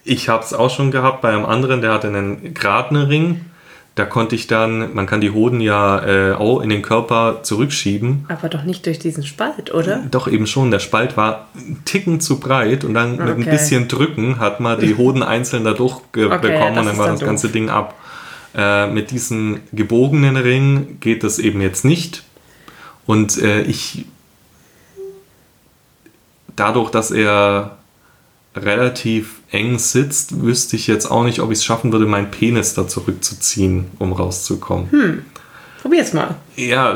ich 0.05 0.29
habe 0.29 0.44
es 0.44 0.53
auch 0.53 0.70
schon 0.70 0.90
gehabt 0.90 1.22
bei 1.22 1.31
einem 1.31 1.46
anderen, 1.46 1.81
der 1.81 1.92
hatte 1.92 2.09
einen 2.09 2.55
geradenen 2.55 3.07
Ring. 3.07 3.40
Da 3.94 4.04
konnte 4.04 4.35
ich 4.35 4.48
dann, 4.48 4.92
man 4.92 5.07
kann 5.07 5.20
die 5.20 5.30
Hoden 5.30 5.61
ja 5.61 6.04
äh, 6.04 6.35
auch 6.35 6.61
in 6.61 6.68
den 6.68 6.83
Körper 6.83 7.44
zurückschieben. 7.44 8.26
Aber 8.28 8.48
doch 8.48 8.64
nicht 8.64 8.87
durch 8.87 8.98
diesen 8.98 9.24
Spalt, 9.24 9.72
oder? 9.72 10.02
Doch 10.11 10.26
eben 10.26 10.48
schon. 10.48 10.72
Der 10.72 10.80
Spalt 10.80 11.16
war 11.16 11.46
einen 11.54 11.85
Ticken 11.85 12.20
zu 12.20 12.40
breit 12.40 12.83
und 12.83 12.94
dann 12.94 13.14
okay. 13.14 13.35
mit 13.37 13.46
ein 13.46 13.50
bisschen 13.50 13.87
Drücken 13.87 14.40
hat 14.40 14.59
man 14.59 14.80
die 14.80 14.96
Hoden 14.96 15.22
einzeln 15.22 15.62
dadurch 15.62 15.96
okay, 16.09 16.28
bekommen 16.28 16.78
und 16.78 16.87
dann 16.87 16.98
war 16.98 17.09
das 17.09 17.20
doof. 17.20 17.28
ganze 17.28 17.50
Ding 17.50 17.70
ab. 17.70 17.94
Äh, 18.57 18.88
mit 18.88 19.12
diesem 19.12 19.61
gebogenen 19.72 20.37
Ring 20.37 20.98
geht 20.98 21.22
das 21.22 21.38
eben 21.38 21.61
jetzt 21.61 21.85
nicht. 21.85 22.24
Und 23.07 23.40
äh, 23.40 23.62
ich, 23.62 24.07
dadurch, 26.57 26.90
dass 26.90 27.12
er 27.12 27.76
relativ 28.56 29.40
eng 29.50 29.78
sitzt, 29.78 30.42
wüsste 30.42 30.76
ich 30.76 30.86
jetzt 30.86 31.10
auch 31.10 31.24
nicht, 31.24 31.40
ob 31.40 31.50
ich 31.50 31.58
es 31.58 31.64
schaffen 31.64 31.92
würde, 31.92 32.06
meinen 32.06 32.30
Penis 32.30 32.74
da 32.74 32.86
zurückzuziehen, 32.86 33.86
um 33.98 34.12
rauszukommen. 34.12 34.90
Hm. 34.90 35.24
Probier's 35.82 36.12
mal. 36.12 36.36
Ja, 36.56 36.94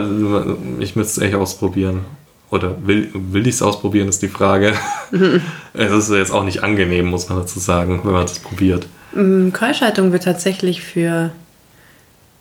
ich 0.79 0.97
müsste 0.97 1.21
es 1.21 1.27
echt 1.27 1.35
ausprobieren. 1.35 2.01
Oder 2.51 2.77
will, 2.87 3.11
will 3.12 3.47
ich 3.47 3.57
es 3.57 3.62
ausprobieren, 3.62 4.09
ist 4.09 4.23
die 4.23 4.29
Frage. 4.29 4.73
es 5.75 5.92
ist 5.92 6.11
jetzt 6.11 6.33
auch 6.33 6.44
nicht 6.44 6.62
angenehm, 6.62 7.07
muss 7.07 7.29
man 7.29 7.38
dazu 7.38 7.59
sagen, 7.59 8.01
wenn 8.05 8.12
man 8.12 8.23
das 8.23 8.38
probiert. 8.38 8.87
Hm, 9.12 9.53
Keuschaltung 9.53 10.12
wird 10.12 10.25
tatsächlich 10.25 10.83
für 10.83 11.31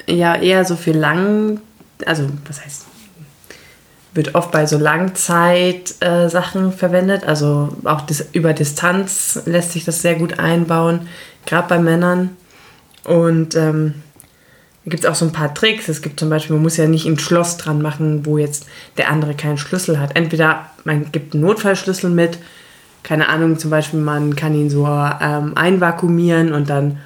ja 0.06 0.36
eher 0.36 0.63
so 0.63 0.77
für 0.77 0.93
lang, 0.93 1.60
also 2.06 2.30
was 2.47 2.63
heißt 2.63 2.86
wird 4.17 4.36
oft 4.36 4.51
bei 4.51 4.65
so 4.65 4.77
Langzeit-Sachen 4.77 6.69
äh, 6.69 6.71
verwendet. 6.71 7.23
Also 7.23 7.69
auch 7.86 8.01
dis 8.01 8.27
über 8.34 8.51
Distanz 8.51 9.39
lässt 9.45 9.71
sich 9.71 9.86
das 9.86 10.01
sehr 10.01 10.15
gut 10.15 10.39
einbauen, 10.39 11.08
gerade 11.45 11.69
bei 11.69 11.80
Männern. 11.80 12.36
Und 13.06 13.56
ähm, 13.56 13.93
gibt 14.86 15.03
es 15.03 15.10
auch 15.10 15.15
so 15.15 15.25
ein 15.25 15.32
paar 15.32 15.53
Tricks. 15.53 15.88
Es 15.88 16.01
gibt 16.01 16.19
zum 16.19 16.30
Beispiel, 16.30 16.56
man 16.56 16.63
muss 16.63 16.77
ja 16.77 16.88
nicht 16.88 17.06
ein 17.06 17.19
Schloss 17.19 17.58
dran 17.58 17.82
machen, 17.82 18.25
wo 18.25 18.38
jetzt 18.38 18.65
der 18.97 19.10
andere 19.10 19.36
keinen 19.36 19.58
Schlüssel 19.58 19.99
hat. 19.99 20.15
Entweder 20.15 20.65
man 20.84 21.12
gibt 21.12 21.34
einen 21.34 21.43
Notfallschlüssel 21.43 22.10
mit, 22.10 22.39
keine 23.03 23.30
Ahnung, 23.30 23.60
zum 23.60 23.69
Beispiel 23.69 23.99
man 23.99 24.36
kann 24.36 24.56
ihn 24.56 24.69
so 24.69 24.86
ähm, 24.88 25.53
einvakuumieren 25.56 26.53
und 26.53 26.69
dann 26.69 26.97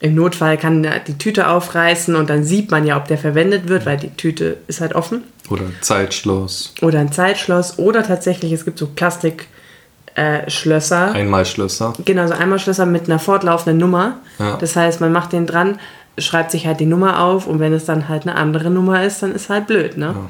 im 0.00 0.14
Notfall 0.14 0.58
kann 0.58 0.86
die 1.06 1.16
Tüte 1.16 1.48
aufreißen 1.48 2.14
und 2.16 2.28
dann 2.28 2.44
sieht 2.44 2.70
man 2.70 2.86
ja, 2.86 2.98
ob 2.98 3.08
der 3.08 3.16
verwendet 3.18 3.68
wird, 3.68 3.86
weil 3.86 3.96
die 3.96 4.10
Tüte 4.10 4.58
ist 4.66 4.80
halt 4.80 4.94
offen. 4.94 5.22
Oder 5.48 5.62
ein 5.62 5.76
Zeitschloss. 5.80 6.74
Oder 6.82 7.00
ein 7.00 7.12
Zeitschloss. 7.12 7.78
Oder 7.78 8.02
tatsächlich, 8.02 8.52
es 8.52 8.66
gibt 8.66 8.78
so 8.78 8.88
Plastikschlösser. 8.88 11.14
Äh, 11.14 11.18
Einmalschlösser. 11.18 11.94
Genau, 12.04 12.26
so 12.26 12.34
Einmalschlösser 12.34 12.84
mit 12.84 13.06
einer 13.06 13.18
fortlaufenden 13.18 13.78
Nummer. 13.78 14.18
Ja. 14.38 14.56
Das 14.56 14.76
heißt, 14.76 15.00
man 15.00 15.12
macht 15.12 15.32
den 15.32 15.46
dran, 15.46 15.78
schreibt 16.18 16.50
sich 16.50 16.66
halt 16.66 16.80
die 16.80 16.86
Nummer 16.86 17.22
auf 17.22 17.46
und 17.46 17.58
wenn 17.58 17.72
es 17.72 17.86
dann 17.86 18.08
halt 18.08 18.26
eine 18.26 18.34
andere 18.34 18.70
Nummer 18.70 19.02
ist, 19.02 19.22
dann 19.22 19.34
ist 19.34 19.48
halt 19.48 19.66
blöd, 19.66 19.96
ne? 19.96 20.14
Ja. 20.14 20.26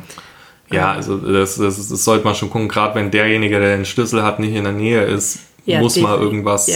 Ja, 0.68 0.92
also 0.92 1.16
das, 1.16 1.56
das, 1.56 1.88
das 1.88 2.04
sollte 2.04 2.24
man 2.24 2.34
schon 2.34 2.50
gucken, 2.50 2.68
gerade 2.68 2.96
wenn 2.96 3.12
derjenige, 3.12 3.60
der 3.60 3.76
den 3.76 3.84
Schlüssel 3.84 4.24
hat, 4.24 4.40
nicht 4.40 4.52
in 4.52 4.64
der 4.64 4.72
Nähe 4.72 5.04
ist, 5.04 5.38
ja, 5.64 5.78
muss 5.78 5.96
man 5.96 6.20
irgendwas 6.20 6.68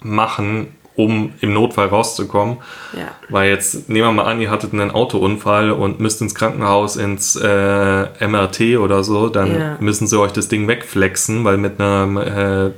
machen, 0.00 0.68
um 0.98 1.32
im 1.40 1.54
Notfall 1.54 1.86
rauszukommen. 1.86 2.56
Ja. 2.92 3.06
Weil 3.28 3.50
jetzt, 3.50 3.88
nehmen 3.88 4.08
wir 4.08 4.12
mal 4.12 4.24
an, 4.24 4.40
ihr 4.40 4.50
hattet 4.50 4.72
einen 4.72 4.90
Autounfall 4.90 5.70
und 5.70 6.00
müsst 6.00 6.20
ins 6.20 6.34
Krankenhaus 6.34 6.96
ins 6.96 7.36
äh, 7.36 8.26
MRT 8.26 8.78
oder 8.78 9.04
so, 9.04 9.28
dann 9.28 9.54
ja. 9.54 9.76
müssen 9.78 10.08
sie 10.08 10.18
euch 10.18 10.32
das 10.32 10.48
Ding 10.48 10.66
wegflexen, 10.66 11.44
weil 11.44 11.56
mit 11.56 11.80
einem 11.80 12.16
äh, 12.16 12.70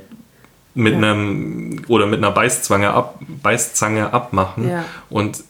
mit 0.75 0.93
ja. 0.93 0.99
einem 0.99 1.81
oder 1.87 2.05
mit 2.05 2.19
einer 2.19 2.29
Beißzange, 2.29 2.91
ab, 2.91 3.19
Beißzange 3.41 4.13
abmachen. 4.13 4.69
Ja. 4.69 4.85
Und 5.09 5.43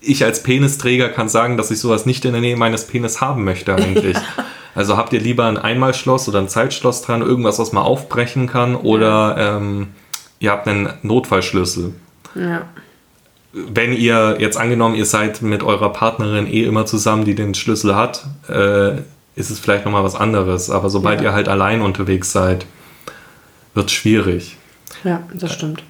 ich 0.00 0.24
als 0.24 0.44
Penisträger 0.44 1.08
kann 1.08 1.28
sagen, 1.28 1.56
dass 1.56 1.72
ich 1.72 1.80
sowas 1.80 2.06
nicht 2.06 2.24
in 2.24 2.30
der 2.30 2.40
Nähe 2.40 2.56
meines 2.56 2.86
Penis 2.86 3.20
haben 3.20 3.42
möchte 3.44 3.74
eigentlich. 3.74 4.16
Ja. 4.38 4.44
Also 4.74 4.96
habt 4.96 5.12
ihr 5.12 5.18
lieber 5.18 5.46
ein 5.46 5.56
Einmalschloss 5.56 6.28
oder 6.28 6.38
ein 6.38 6.48
Zeitschloss 6.48 7.02
dran, 7.02 7.20
irgendwas, 7.20 7.58
was 7.58 7.72
man 7.72 7.82
aufbrechen 7.82 8.46
kann 8.46 8.76
oder 8.76 9.34
ähm, 9.36 9.88
ihr 10.40 10.50
habt 10.50 10.68
einen 10.68 10.90
Notfallschlüssel. 11.02 11.94
Ja. 12.34 12.62
Wenn 13.52 13.92
ihr 13.92 14.36
jetzt 14.38 14.58
angenommen, 14.58 14.94
ihr 14.94 15.06
seid 15.06 15.42
mit 15.42 15.62
eurer 15.62 15.92
Partnerin 15.92 16.46
eh 16.46 16.64
immer 16.64 16.86
zusammen, 16.86 17.24
die 17.24 17.34
den 17.34 17.54
Schlüssel 17.54 17.96
hat, 17.96 18.26
äh, 18.48 18.98
ist 19.36 19.50
es 19.50 19.58
vielleicht 19.58 19.84
nochmal 19.84 20.04
was 20.04 20.14
anderes. 20.14 20.70
Aber 20.70 20.90
sobald 20.90 21.20
ja. 21.20 21.28
ihr 21.28 21.32
halt 21.32 21.48
allein 21.48 21.80
unterwegs 21.80 22.32
seid, 22.32 22.66
wird 23.74 23.90
schwierig. 23.90 24.56
Ja, 25.04 25.22
das 25.32 25.54
stimmt. 25.54 25.82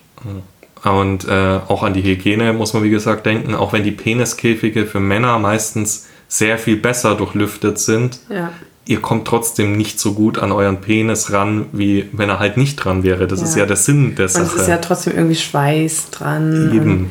Und 0.84 1.26
äh, 1.26 1.60
auch 1.66 1.82
an 1.82 1.94
die 1.94 2.02
Hygiene 2.02 2.52
muss 2.52 2.72
man, 2.74 2.82
wie 2.82 2.90
gesagt, 2.90 3.26
denken. 3.26 3.54
Auch 3.54 3.72
wenn 3.72 3.82
die 3.82 3.92
Peniskäfige 3.92 4.86
für 4.86 5.00
Männer 5.00 5.38
meistens 5.38 6.06
sehr 6.28 6.58
viel 6.58 6.76
besser 6.76 7.14
durchlüftet 7.14 7.78
sind, 7.78 8.20
Ja. 8.28 8.52
Ihr 8.88 9.00
kommt 9.00 9.26
trotzdem 9.28 9.76
nicht 9.76 10.00
so 10.00 10.14
gut 10.14 10.38
an 10.38 10.50
euren 10.50 10.80
Penis 10.80 11.30
ran, 11.32 11.66
wie 11.72 12.08
wenn 12.12 12.28
er 12.30 12.38
halt 12.40 12.56
nicht 12.56 12.76
dran 12.76 13.02
wäre. 13.04 13.26
Das 13.28 13.40
ist 13.42 13.54
Ja. 13.54 13.60
ja 13.60 13.66
der 13.66 13.76
Sinn 13.76 14.14
der 14.16 14.24
Und 14.26 14.30
Sache. 14.32 14.44
es 14.46 14.54
ist 14.62 14.68
ja 14.68 14.78
trotzdem 14.78 15.14
irgendwie 15.14 15.36
Schweiß 15.36 16.10
dran. 16.10 16.72
Eben. 16.74 17.10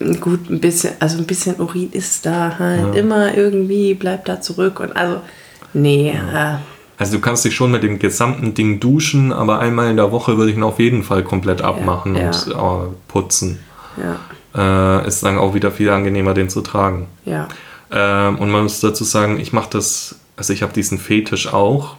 Und 0.00 0.20
gut, 0.20 0.48
ein 0.50 0.58
bisschen, 0.60 0.94
also 1.00 1.18
ein 1.18 1.26
bisschen 1.26 1.56
Urin 1.60 1.90
ist 1.92 2.24
da 2.26 2.56
halt 2.58 2.94
immer 2.96 3.36
irgendwie, 3.36 3.94
bleibt 3.94 4.28
da 4.28 4.40
zurück. 4.40 4.80
Und 4.80 4.96
also, 4.96 5.20
nee, 5.74 6.10
äh, 6.10 6.54
Also 6.96 7.16
du 7.16 7.20
kannst 7.20 7.44
dich 7.44 7.54
schon 7.54 7.70
mit 7.72 7.82
dem 7.82 7.98
gesamten 7.98 8.54
Ding 8.54 8.80
duschen, 8.80 9.32
aber 9.32 9.58
einmal 9.60 9.90
in 9.90 9.96
der 9.96 10.10
Woche 10.10 10.36
würde 10.38 10.50
ich 10.50 10.56
ihn 10.56 10.62
auf 10.62 10.78
jeden 10.78 11.02
Fall 11.02 11.22
komplett 11.24 11.62
abmachen 11.62 12.16
ja. 12.16 12.28
und 12.30 12.46
äh, 12.48 12.94
putzen. 13.08 13.58
ja, 13.96 14.16
Äh, 15.02 15.06
ist 15.06 15.22
dann 15.24 15.36
auch 15.36 15.52
wieder 15.54 15.70
viel 15.72 15.90
angenehmer, 15.90 16.32
den 16.32 16.48
zu 16.48 16.62
tragen. 16.62 17.06
ja. 17.24 17.48
Ähm, 17.90 18.36
und 18.38 18.50
man 18.50 18.64
muss 18.64 18.80
dazu 18.80 19.02
sagen, 19.02 19.40
ich 19.40 19.54
mache 19.54 19.70
das, 19.72 20.16
also 20.38 20.52
ich 20.54 20.62
habe 20.62 20.72
diesen 20.72 20.98
Fetisch 20.98 21.52
auch, 21.52 21.96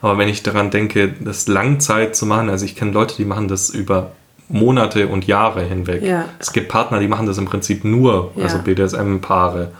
aber 0.00 0.16
wenn 0.16 0.28
ich 0.28 0.42
daran 0.42 0.70
denke, 0.70 1.12
das 1.20 1.46
Langzeit 1.48 2.16
zu 2.16 2.24
machen, 2.24 2.48
also 2.48 2.64
ich 2.64 2.74
kenne 2.76 2.92
Leute, 2.92 3.16
die 3.18 3.24
machen 3.26 3.48
das 3.48 3.68
über 3.70 4.12
Monate 4.48 5.06
und 5.08 5.26
Jahre 5.26 5.62
hinweg. 5.62 6.02
Ja. 6.02 6.24
Es 6.38 6.52
gibt 6.52 6.68
Partner, 6.70 6.98
die 7.00 7.06
machen 7.08 7.26
das 7.26 7.36
im 7.38 7.44
Prinzip 7.44 7.84
nur, 7.84 8.32
Ja. 8.36 8.44
also 8.44 8.58
BDSM-Paare. 8.58 9.70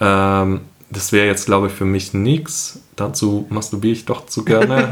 Ähm, 0.00 0.60
das 0.90 1.12
wäre 1.12 1.26
jetzt, 1.26 1.46
glaube 1.46 1.68
ich, 1.68 1.72
für 1.72 1.84
mich 1.84 2.12
nichts. 2.14 2.80
Dazu 2.96 3.46
masturbiere 3.50 3.92
ich 3.92 4.04
doch 4.04 4.26
zu 4.26 4.44
gerne. 4.44 4.88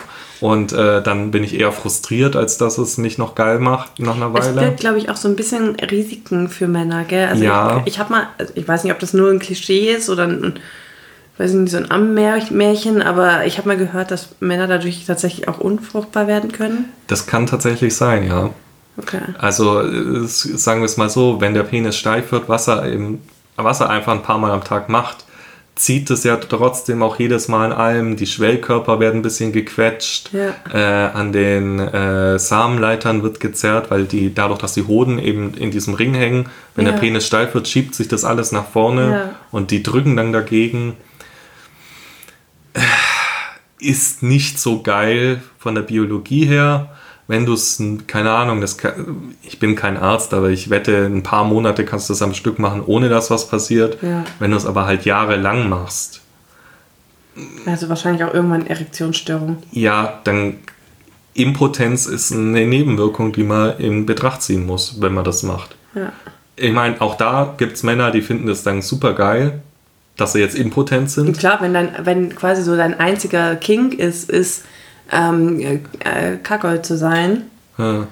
und 0.40 0.72
äh, 0.72 1.02
dann 1.02 1.30
bin 1.30 1.44
ich 1.44 1.58
eher 1.58 1.72
frustriert, 1.72 2.36
als 2.36 2.58
dass 2.58 2.78
es 2.78 2.98
mich 2.98 3.16
noch 3.18 3.34
geil 3.34 3.58
macht 3.58 3.98
nach 4.00 4.16
einer 4.16 4.32
Es 4.34 4.46
Weile. 4.46 4.60
birgt, 4.60 4.80
glaube 4.80 4.98
ich, 4.98 5.08
auch 5.08 5.16
so 5.16 5.28
ein 5.28 5.36
bisschen 5.36 5.76
Risiken 5.76 6.48
für 6.48 6.68
Männer, 6.68 7.04
gell? 7.04 7.28
Also 7.28 7.44
Ja. 7.44 7.78
ich, 7.86 7.94
ich 7.94 7.98
habe 7.98 8.12
mal, 8.12 8.26
also 8.38 8.52
ich 8.56 8.66
weiß 8.68 8.84
nicht, 8.84 8.92
ob 8.92 8.98
das 8.98 9.14
nur 9.14 9.30
ein 9.30 9.38
Klischee 9.38 9.90
ist 9.92 10.10
oder 10.10 10.24
ein, 10.24 10.58
weiß 11.42 11.52
nicht, 11.54 11.70
so 11.72 11.76
ein 11.78 11.90
Ammenmärchen, 11.90 13.02
aber 13.02 13.44
ich 13.46 13.58
habe 13.58 13.68
mal 13.68 13.76
gehört, 13.76 14.10
dass 14.10 14.28
Männer 14.40 14.66
dadurch 14.66 15.04
tatsächlich 15.06 15.48
auch 15.48 15.58
unfruchtbar 15.58 16.26
werden 16.26 16.52
können. 16.52 16.86
Das 17.08 17.26
kann 17.26 17.46
tatsächlich 17.46 17.94
sein, 17.96 18.26
ja. 18.26 18.50
Okay. 18.96 19.20
Also 19.38 19.82
sagen 20.34 20.80
wir 20.82 20.86
es 20.86 20.96
mal 20.98 21.08
so, 21.10 21.40
wenn 21.40 21.54
der 21.54 21.62
Penis 21.62 21.96
steif 21.96 22.30
wird, 22.32 22.48
was 22.48 22.68
er, 22.68 22.84
im, 22.84 23.20
was 23.56 23.80
er 23.80 23.90
einfach 23.90 24.12
ein 24.12 24.22
paar 24.22 24.38
Mal 24.38 24.50
am 24.50 24.62
Tag 24.64 24.88
macht, 24.88 25.24
zieht 25.74 26.10
es 26.10 26.22
ja 26.24 26.36
trotzdem 26.36 27.02
auch 27.02 27.18
jedes 27.18 27.48
Mal 27.48 27.66
in 27.66 27.72
allem. 27.72 28.16
Die 28.16 28.26
Schwellkörper 28.26 29.00
werden 29.00 29.20
ein 29.20 29.22
bisschen 29.22 29.52
gequetscht. 29.52 30.30
Ja. 30.34 30.54
Äh, 30.72 31.10
an 31.12 31.32
den 31.32 31.78
äh, 31.78 32.38
Samenleitern 32.38 33.22
wird 33.22 33.40
gezerrt, 33.40 33.90
weil 33.90 34.04
die 34.04 34.34
dadurch, 34.34 34.58
dass 34.58 34.74
die 34.74 34.86
Hoden 34.86 35.18
eben 35.18 35.54
in 35.54 35.70
diesem 35.70 35.94
Ring 35.94 36.12
hängen, 36.12 36.50
wenn 36.74 36.84
Ja. 36.84 36.92
der 36.92 36.98
Penis 36.98 37.26
steif 37.26 37.54
wird, 37.54 37.68
schiebt 37.68 37.94
sich 37.94 38.08
das 38.08 38.24
alles 38.24 38.52
nach 38.52 38.66
vorne 38.66 39.10
Ja. 39.10 39.30
und 39.50 39.70
die 39.70 39.82
drücken 39.82 40.14
dann 40.16 40.32
dagegen. 40.34 40.94
Ist 43.82 44.22
nicht 44.22 44.58
so 44.58 44.82
geil 44.82 45.42
von 45.58 45.74
der 45.74 45.82
Biologie 45.82 46.46
her 46.46 46.90
wenn 47.28 47.46
du 47.46 47.54
es, 47.54 47.82
keine 48.08 48.30
Ahnung, 48.30 48.60
das 48.60 48.76
kann, 48.76 49.34
ich 49.42 49.58
bin 49.58 49.74
kein 49.74 49.96
Arzt, 49.96 50.34
aber 50.34 50.50
ich 50.50 50.70
wette, 50.70 51.06
ein 51.06 51.22
paar 51.22 51.44
Monate 51.44 51.84
kannst 51.84 52.08
du 52.08 52.12
das 52.12 52.20
am 52.20 52.34
Stück 52.34 52.58
machen, 52.58 52.82
ohne 52.84 53.08
dass 53.08 53.30
was 53.30 53.48
passiert. 53.48 54.02
Ja. 54.02 54.24
Wenn 54.38 54.50
du 54.50 54.56
es 54.56 54.66
aber 54.66 54.86
halt 54.86 55.04
jahrelang 55.04 55.68
machst, 55.68 56.20
Also 57.64 57.88
wahrscheinlich 57.88 58.24
auch 58.24 58.34
irgendwann 58.34 58.66
Erektionsstörung. 58.66 59.62
ja, 59.70 60.20
dann 60.24 60.58
Impotenz 61.34 62.04
ist 62.04 62.32
eine 62.32 62.66
Nebenwirkung, 62.66 63.32
die 63.32 63.44
man 63.44 63.78
in 63.78 64.04
Betracht 64.04 64.42
ziehen 64.42 64.66
muss, 64.66 65.00
wenn 65.00 65.14
man 65.14 65.24
das 65.24 65.42
macht. 65.42 65.76
Ja. 65.94 66.12
Ich 66.56 66.72
meine, 66.72 67.00
auch 67.00 67.16
da 67.16 67.54
gibt 67.56 67.76
es 67.76 67.82
Männer, 67.82 68.10
die 68.10 68.20
finden 68.20 68.46
das 68.46 68.62
dann 68.62 68.82
super 68.82 69.14
geil, 69.14 69.62
dass 70.16 70.32
sie 70.32 70.40
jetzt 70.40 70.54
impotent 70.54 71.10
sind. 71.10 71.38
klar, 71.38 71.60
wenn 71.60 71.74
dann, 71.74 71.90
wenn 72.02 72.34
quasi 72.34 72.62
so 72.62 72.76
dein 72.76 72.98
einziger 72.98 73.56
Kink 73.56 73.94
ist, 73.94 74.30
ist 74.30 74.64
ähm, 75.10 75.60
äh, 75.60 76.36
Kackold 76.42 76.86
zu 76.86 76.96
sein, 76.96 77.44
Ja, 77.78 78.06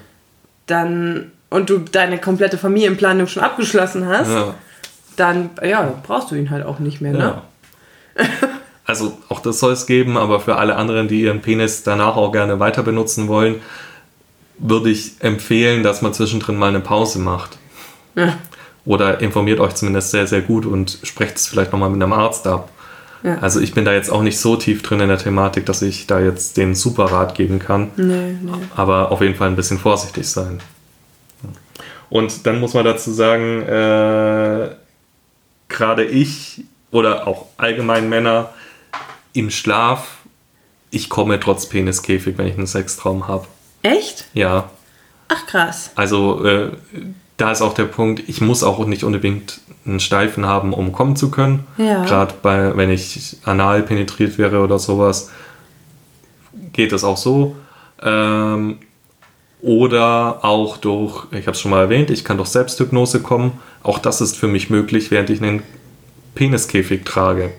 dann 0.67 1.31
und 1.49 1.69
du 1.69 1.79
deine 1.79 2.17
komplette 2.17 2.57
Familienplanung 2.57 3.27
schon 3.27 3.43
abgeschlossen 3.43 4.07
hast, 4.07 4.29
ja, 4.29 4.55
dann 5.17 5.49
ja, 5.61 5.93
brauchst 6.03 6.31
du 6.31 6.35
ihn 6.35 6.49
halt 6.49 6.65
auch 6.65 6.79
nicht 6.79 7.01
mehr, 7.01 7.11
ne? 7.11 7.19
ja. 8.17 8.25
Also 8.83 9.17
auch 9.29 9.39
das 9.39 9.59
soll 9.59 9.71
es 9.71 9.85
geben, 9.85 10.17
aber 10.17 10.41
für 10.41 10.57
alle 10.57 10.75
anderen, 10.75 11.07
die 11.07 11.21
ihren 11.21 11.41
Penis 11.41 11.83
danach 11.83 12.17
auch 12.17 12.31
gerne 12.33 12.59
weiter 12.59 12.83
benutzen 12.83 13.29
wollen, 13.29 13.61
würde 14.57 14.89
ich 14.89 15.13
empfehlen, 15.19 15.81
dass 15.81 16.01
man 16.01 16.13
zwischendrin 16.13 16.57
mal 16.57 16.69
eine 16.69 16.81
Pause 16.81 17.19
macht. 17.19 17.57
Ja. 18.15 18.37
Oder 18.85 19.21
informiert 19.21 19.59
euch 19.59 19.75
zumindest 19.75 20.11
sehr, 20.11 20.25
sehr 20.27 20.41
gut 20.41 20.65
und 20.65 20.99
sprecht 21.03 21.37
es 21.37 21.47
vielleicht 21.47 21.71
nochmal 21.71 21.89
mit 21.89 22.01
einem 22.01 22.13
Arzt 22.13 22.47
ab. 22.47 22.69
Ja. 23.23 23.37
Also 23.37 23.59
ich 23.59 23.73
bin 23.73 23.85
da 23.85 23.93
jetzt 23.93 24.09
auch 24.09 24.23
nicht 24.23 24.39
so 24.39 24.55
tief 24.55 24.81
drin 24.81 24.99
in 24.99 25.07
der 25.09 25.19
Thematik, 25.19 25.65
dass 25.67 25.81
ich 25.83 26.07
da 26.07 26.19
jetzt 26.19 26.57
den 26.57 26.73
super 26.73 27.05
Rat 27.05 27.35
geben 27.35 27.59
kann. 27.59 27.91
Nee, 27.95 28.35
nee. 28.41 28.51
Aber 28.75 29.11
auf 29.11 29.21
jeden 29.21 29.35
Fall 29.35 29.49
ein 29.49 29.55
bisschen 29.55 29.77
vorsichtig 29.77 30.27
sein. 30.27 30.59
Und 32.09 32.45
dann 32.45 32.59
muss 32.59 32.73
man 32.73 32.83
dazu 32.83 33.11
sagen, 33.11 33.61
äh, 33.61 34.69
gerade 35.69 36.03
ich 36.03 36.63
oder 36.91 37.27
auch 37.27 37.45
allgemein 37.57 38.09
Männer 38.09 38.49
im 39.33 39.49
Schlaf, 39.49 40.17
ich 40.89 41.09
komme 41.09 41.39
trotz 41.39 41.69
Peniskäfig, 41.69 42.37
wenn 42.37 42.47
ich 42.47 42.57
einen 42.57 42.67
Sextraum 42.67 43.27
habe. 43.27 43.47
Echt? 43.81 44.25
Ja, 44.33 44.69
Ach 45.29 45.45
krass. 45.47 45.91
also 45.95 46.43
äh, 46.45 46.71
da 47.41 47.51
ist 47.51 47.61
auch 47.61 47.73
der 47.73 47.85
Punkt, 47.85 48.21
ich 48.27 48.39
muss 48.39 48.63
auch 48.63 48.85
nicht 48.85 49.03
unbedingt 49.03 49.61
einen 49.83 49.99
Steifen 49.99 50.45
haben, 50.45 50.73
um 50.73 50.91
kommen 50.91 51.15
zu 51.15 51.31
können. 51.31 51.65
Ja. 51.77 52.05
Gerade 52.05 52.35
bei, 52.41 52.77
wenn 52.77 52.91
ich 52.91 53.37
anal 53.45 53.81
penetriert 53.81 54.37
wäre 54.37 54.59
oder 54.59 54.77
sowas, 54.77 55.31
geht 56.71 56.91
es 56.91 57.03
auch 57.03 57.17
so. 57.17 57.55
Ähm, 58.03 58.77
oder 59.59 60.45
auch 60.45 60.77
durch, 60.77 61.25
ich 61.31 61.47
habe 61.47 61.51
es 61.51 61.59
schon 61.59 61.71
mal 61.71 61.81
erwähnt, 61.81 62.11
ich 62.11 62.23
kann 62.23 62.37
durch 62.37 62.49
Selbsthypnose 62.49 63.21
kommen. 63.21 63.53
Auch 63.81 63.97
das 63.97 64.21
ist 64.21 64.37
für 64.37 64.47
mich 64.47 64.69
möglich, 64.69 65.09
während 65.09 65.31
ich 65.31 65.41
einen 65.41 65.63
Peniskäfig 66.35 67.05
trage. 67.05 67.51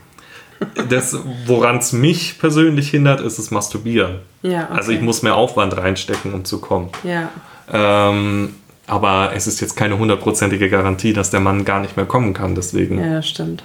Das, 0.91 1.19
woran 1.47 1.79
es 1.79 1.93
mich 1.93 2.39
persönlich 2.39 2.91
hindert, 2.91 3.21
ist 3.21 3.37
das 3.41 3.51
Masturbieren. 3.51 4.21
Ja, 4.43 4.65
okay. 4.65 4.75
Also 4.77 4.93
ich 4.93 5.01
muss 5.01 5.23
mehr 5.23 5.35
Aufwand 5.35 5.77
reinstecken, 5.77 6.33
um 6.35 6.45
zu 6.45 6.61
kommen. 6.61 6.91
Ja. 7.03 7.31
Ähm, 7.73 8.55
aber 8.93 9.33
es 9.35 9.47
ist 9.47 9.61
jetzt 9.63 9.75
keine 9.75 9.97
hundertprozentige 9.99 10.69
Garantie, 10.69 11.15
dass 11.15 11.31
der 11.31 11.41
Mann 11.41 11.65
gar 11.65 11.81
nicht 11.81 11.97
mehr 11.97 12.05
kommen 12.05 12.35
kann. 12.35 12.55
Deswegen, 12.55 12.99
Ja, 12.99 13.15
das 13.15 13.29
stimmt. 13.29 13.65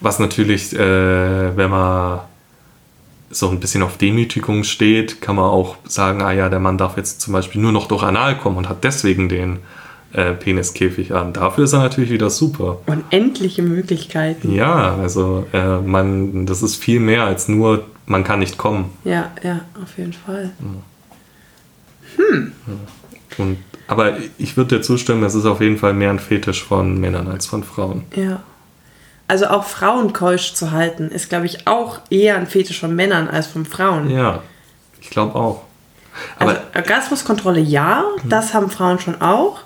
was 0.00 0.18
natürlich, 0.18 0.74
äh, 0.74 1.54
wenn 1.54 1.68
man 1.68 2.20
so 3.30 3.50
ein 3.50 3.60
bisschen 3.60 3.82
auf 3.82 3.98
Demütigung 3.98 4.64
steht, 4.64 5.20
kann 5.20 5.36
man 5.36 5.44
auch 5.44 5.76
sagen, 5.86 6.22
ah 6.22 6.32
ja, 6.32 6.48
der 6.48 6.58
Mann 6.58 6.78
darf 6.78 6.96
jetzt 6.96 7.20
zum 7.20 7.34
Beispiel 7.34 7.60
nur 7.60 7.72
noch 7.72 7.86
durch 7.86 8.02
Anal 8.02 8.38
kommen 8.38 8.56
und 8.56 8.70
hat 8.70 8.82
deswegen 8.82 9.28
den 9.28 9.58
äh, 10.14 10.32
Peniskäfig 10.32 11.12
an. 11.12 11.34
Dafür 11.34 11.64
ist 11.64 11.74
er 11.74 11.80
natürlich 11.80 12.08
wieder 12.10 12.30
super. 12.30 12.78
Unendliche 12.86 13.60
Möglichkeiten. 13.60 14.54
Ja, 14.54 14.96
also 14.96 15.46
äh, 15.52 15.80
man, 15.80 16.46
das 16.46 16.62
ist 16.62 16.76
viel 16.76 16.98
mehr 17.00 17.24
als 17.24 17.46
nur, 17.48 17.84
man 18.06 18.24
kann 18.24 18.38
nicht 18.38 18.56
kommen. 18.56 18.86
Ja, 19.04 19.30
ja, 19.42 19.60
auf 19.82 19.98
jeden 19.98 20.14
Fall. 20.14 20.52
Und, 23.36 23.58
aber 23.88 24.18
ich 24.38 24.56
würde 24.56 24.76
dir 24.76 24.82
zustimmen, 24.82 25.24
es 25.24 25.34
ist 25.34 25.46
auf 25.46 25.60
jeden 25.60 25.78
Fall 25.78 25.94
mehr 25.94 26.10
ein 26.10 26.20
Fetisch 26.20 26.62
von 26.62 26.98
Männern 27.00 27.26
als 27.26 27.46
von 27.46 27.64
Frauen. 27.64 28.04
Ja. 28.14 28.42
Also 29.26 29.48
auch 29.48 29.64
Frauen 29.64 30.12
keusch 30.12 30.54
zu 30.54 30.70
halten, 30.70 31.08
ist, 31.10 31.28
glaube 31.28 31.46
ich, 31.46 31.66
auch 31.66 32.00
eher 32.08 32.36
ein 32.36 32.46
Fetisch 32.46 32.78
von 32.80 32.94
Männern 32.94 33.28
als 33.28 33.46
von 33.48 33.66
Frauen. 33.66 34.08
Ja, 34.10 34.42
ich 35.00 35.10
glaube 35.10 35.34
auch. 35.34 35.64
Aber 36.38 36.50
also 36.50 36.62
Orgasmuskontrolle 36.74 37.60
ja, 37.60 38.04
das 38.24 38.54
haben 38.54 38.70
Frauen 38.70 38.98
schon 39.00 39.20
auch. 39.20 39.60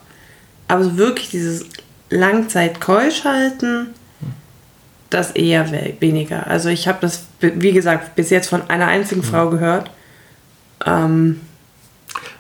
Aber 0.68 0.84
so 0.84 0.96
wirklich 0.96 1.30
dieses 1.30 1.66
Langzeit 2.10 2.80
keusch 2.80 3.24
halten, 3.24 3.88
das 5.10 5.30
eher 5.32 5.70
we- 5.70 5.94
weniger. 6.00 6.46
Also 6.46 6.68
ich 6.68 6.88
habe 6.88 6.98
das, 7.00 7.24
wie 7.40 7.72
gesagt, 7.72 8.16
bis 8.16 8.30
jetzt 8.30 8.48
von 8.48 8.68
einer 8.68 8.86
einzigen 8.86 9.22
Frau 9.22 9.50
gehört. 9.50 9.90
Ähm, 10.84 11.40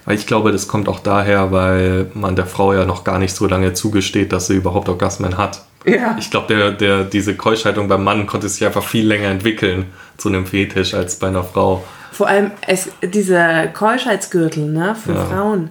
Weil 0.04 0.16
ich 0.16 0.26
glaube, 0.26 0.50
das 0.52 0.66
kommt 0.68 0.88
auch 0.88 1.00
daher, 1.00 1.52
weil 1.52 2.10
man 2.14 2.34
der 2.34 2.46
Frau 2.46 2.72
ja 2.74 2.84
noch 2.84 3.04
gar 3.04 3.18
nicht 3.18 3.34
so 3.34 3.46
lange 3.46 3.72
zugesteht, 3.72 4.32
dass 4.32 4.48
sie 4.48 4.54
überhaupt 4.54 4.88
Orgasmen 4.88 5.38
hat. 5.38 5.62
Ja. 5.84 6.16
Ich 6.18 6.30
glaube, 6.30 6.46
der, 6.54 6.72
der, 6.72 7.04
diese 7.04 7.36
Keuschhaltung 7.36 7.88
beim 7.88 8.04
Mann 8.04 8.26
konnte 8.26 8.48
sich 8.48 8.64
einfach 8.64 8.84
viel 8.84 9.06
länger 9.06 9.28
entwickeln 9.28 9.86
zu 10.16 10.28
einem 10.28 10.46
Fetisch 10.46 10.94
als 10.94 11.16
bei 11.16 11.28
einer 11.28 11.44
Frau. 11.44 11.84
Vor 12.12 12.28
allem 12.28 12.50
es, 12.66 12.90
diese 13.02 13.70
Keuschheitsgürtel 13.72 14.66
ne, 14.66 14.94
für 14.94 15.14
Ja. 15.14 15.24
Frauen, 15.24 15.70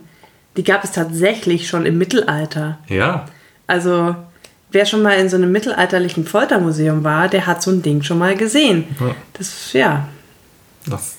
die 0.58 0.64
gab 0.64 0.84
es 0.84 0.92
tatsächlich 0.92 1.68
schon 1.68 1.86
im 1.86 1.98
Mittelalter. 1.98 2.80
Ja, 2.88 3.26
Also 3.68 4.16
wer 4.72 4.86
schon 4.86 5.02
mal 5.02 5.14
in 5.14 5.30
so 5.30 5.38
einem 5.38 5.52
mittelalterlichen 5.52 6.26
Foltermuseum 6.26 7.04
war, 7.04 7.28
der 7.28 7.46
hat 7.48 7.62
so 7.62 7.72
ein 7.72 7.82
Ding 7.82 8.04
schon 8.04 8.18
mal 8.18 8.36
gesehen. 8.36 8.86
Ja. 9.00 9.16
Das, 9.34 9.74
ja, 9.74 10.08
das, 10.88 11.16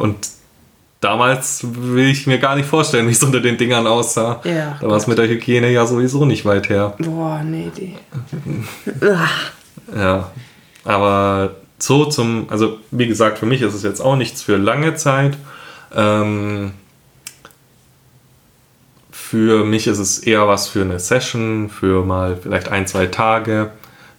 und 0.00 0.16
damals 1.00 1.60
will 1.64 2.08
ich 2.08 2.26
mir 2.26 2.38
gar 2.38 2.56
nicht 2.56 2.68
vorstellen, 2.68 3.06
wie 3.06 3.12
es 3.12 3.22
unter 3.22 3.40
den 3.40 3.56
Dingern 3.56 3.86
aussah. 3.86 4.40
Ja, 4.44 4.78
da 4.80 4.88
war 4.88 4.96
es 4.96 5.06
mit 5.06 5.18
der 5.18 5.28
Hygiene 5.28 5.70
ja 5.70 5.86
sowieso 5.86 6.24
nicht 6.24 6.44
weit 6.44 6.68
her. 6.68 6.94
Boah, 6.98 7.42
nee, 7.44 7.70
die. 7.76 7.96
ja, 9.96 10.30
aber 10.84 11.56
so 11.78 12.06
zum, 12.06 12.46
also 12.50 12.78
wie 12.90 13.06
gesagt, 13.06 13.38
für 13.38 13.46
mich 13.46 13.62
ist 13.62 13.74
es 13.74 13.82
jetzt 13.82 14.00
auch 14.00 14.16
nichts 14.16 14.42
für 14.42 14.56
lange 14.56 14.94
Zeit. 14.96 15.36
Ähm, 15.94 16.72
für 19.10 19.64
mich 19.64 19.86
ist 19.86 19.98
es 19.98 20.18
eher 20.18 20.48
was 20.48 20.68
für 20.68 20.82
eine 20.82 20.98
Session, 20.98 21.70
für 21.70 22.04
mal 22.04 22.36
vielleicht 22.36 22.68
ein, 22.70 22.86
zwei 22.86 23.06
Tage. 23.06 23.70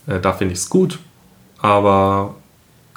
Äh, 0.08 0.20
da 0.20 0.34
finde 0.34 0.54
ich 0.54 0.60
es 0.60 0.70
gut. 0.70 1.00
Aber 1.62 2.36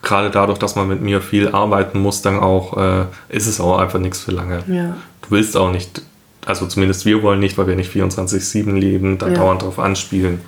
gerade 0.02 0.30
dadurch, 0.30 0.58
dass 0.58 0.74
man 0.76 0.88
mit 0.88 1.00
mir 1.00 1.20
viel 1.20 1.48
arbeiten 1.48 2.00
muss, 2.00 2.22
dann 2.22 2.38
auch, 2.40 2.76
äh, 2.76 3.04
ist 3.28 3.46
es 3.46 3.60
auch 3.60 3.78
einfach 3.78 3.98
nichts 4.00 4.20
für 4.20 4.32
lange. 4.32 4.62
Ja. 4.66 4.96
Du 5.22 5.30
willst 5.30 5.56
auch 5.56 5.70
nicht, 5.70 6.02
also 6.44 6.66
zumindest 6.66 7.04
wir 7.06 7.22
wollen 7.22 7.40
nicht, 7.40 7.56
weil 7.56 7.68
wir 7.68 7.76
nicht 7.76 7.90
24-7 7.92 8.76
leben, 8.76 9.18
da 9.18 9.28
Ja. 9.28 9.34
dauernd 9.34 9.62
drauf 9.62 9.78
anspielen 9.78 10.40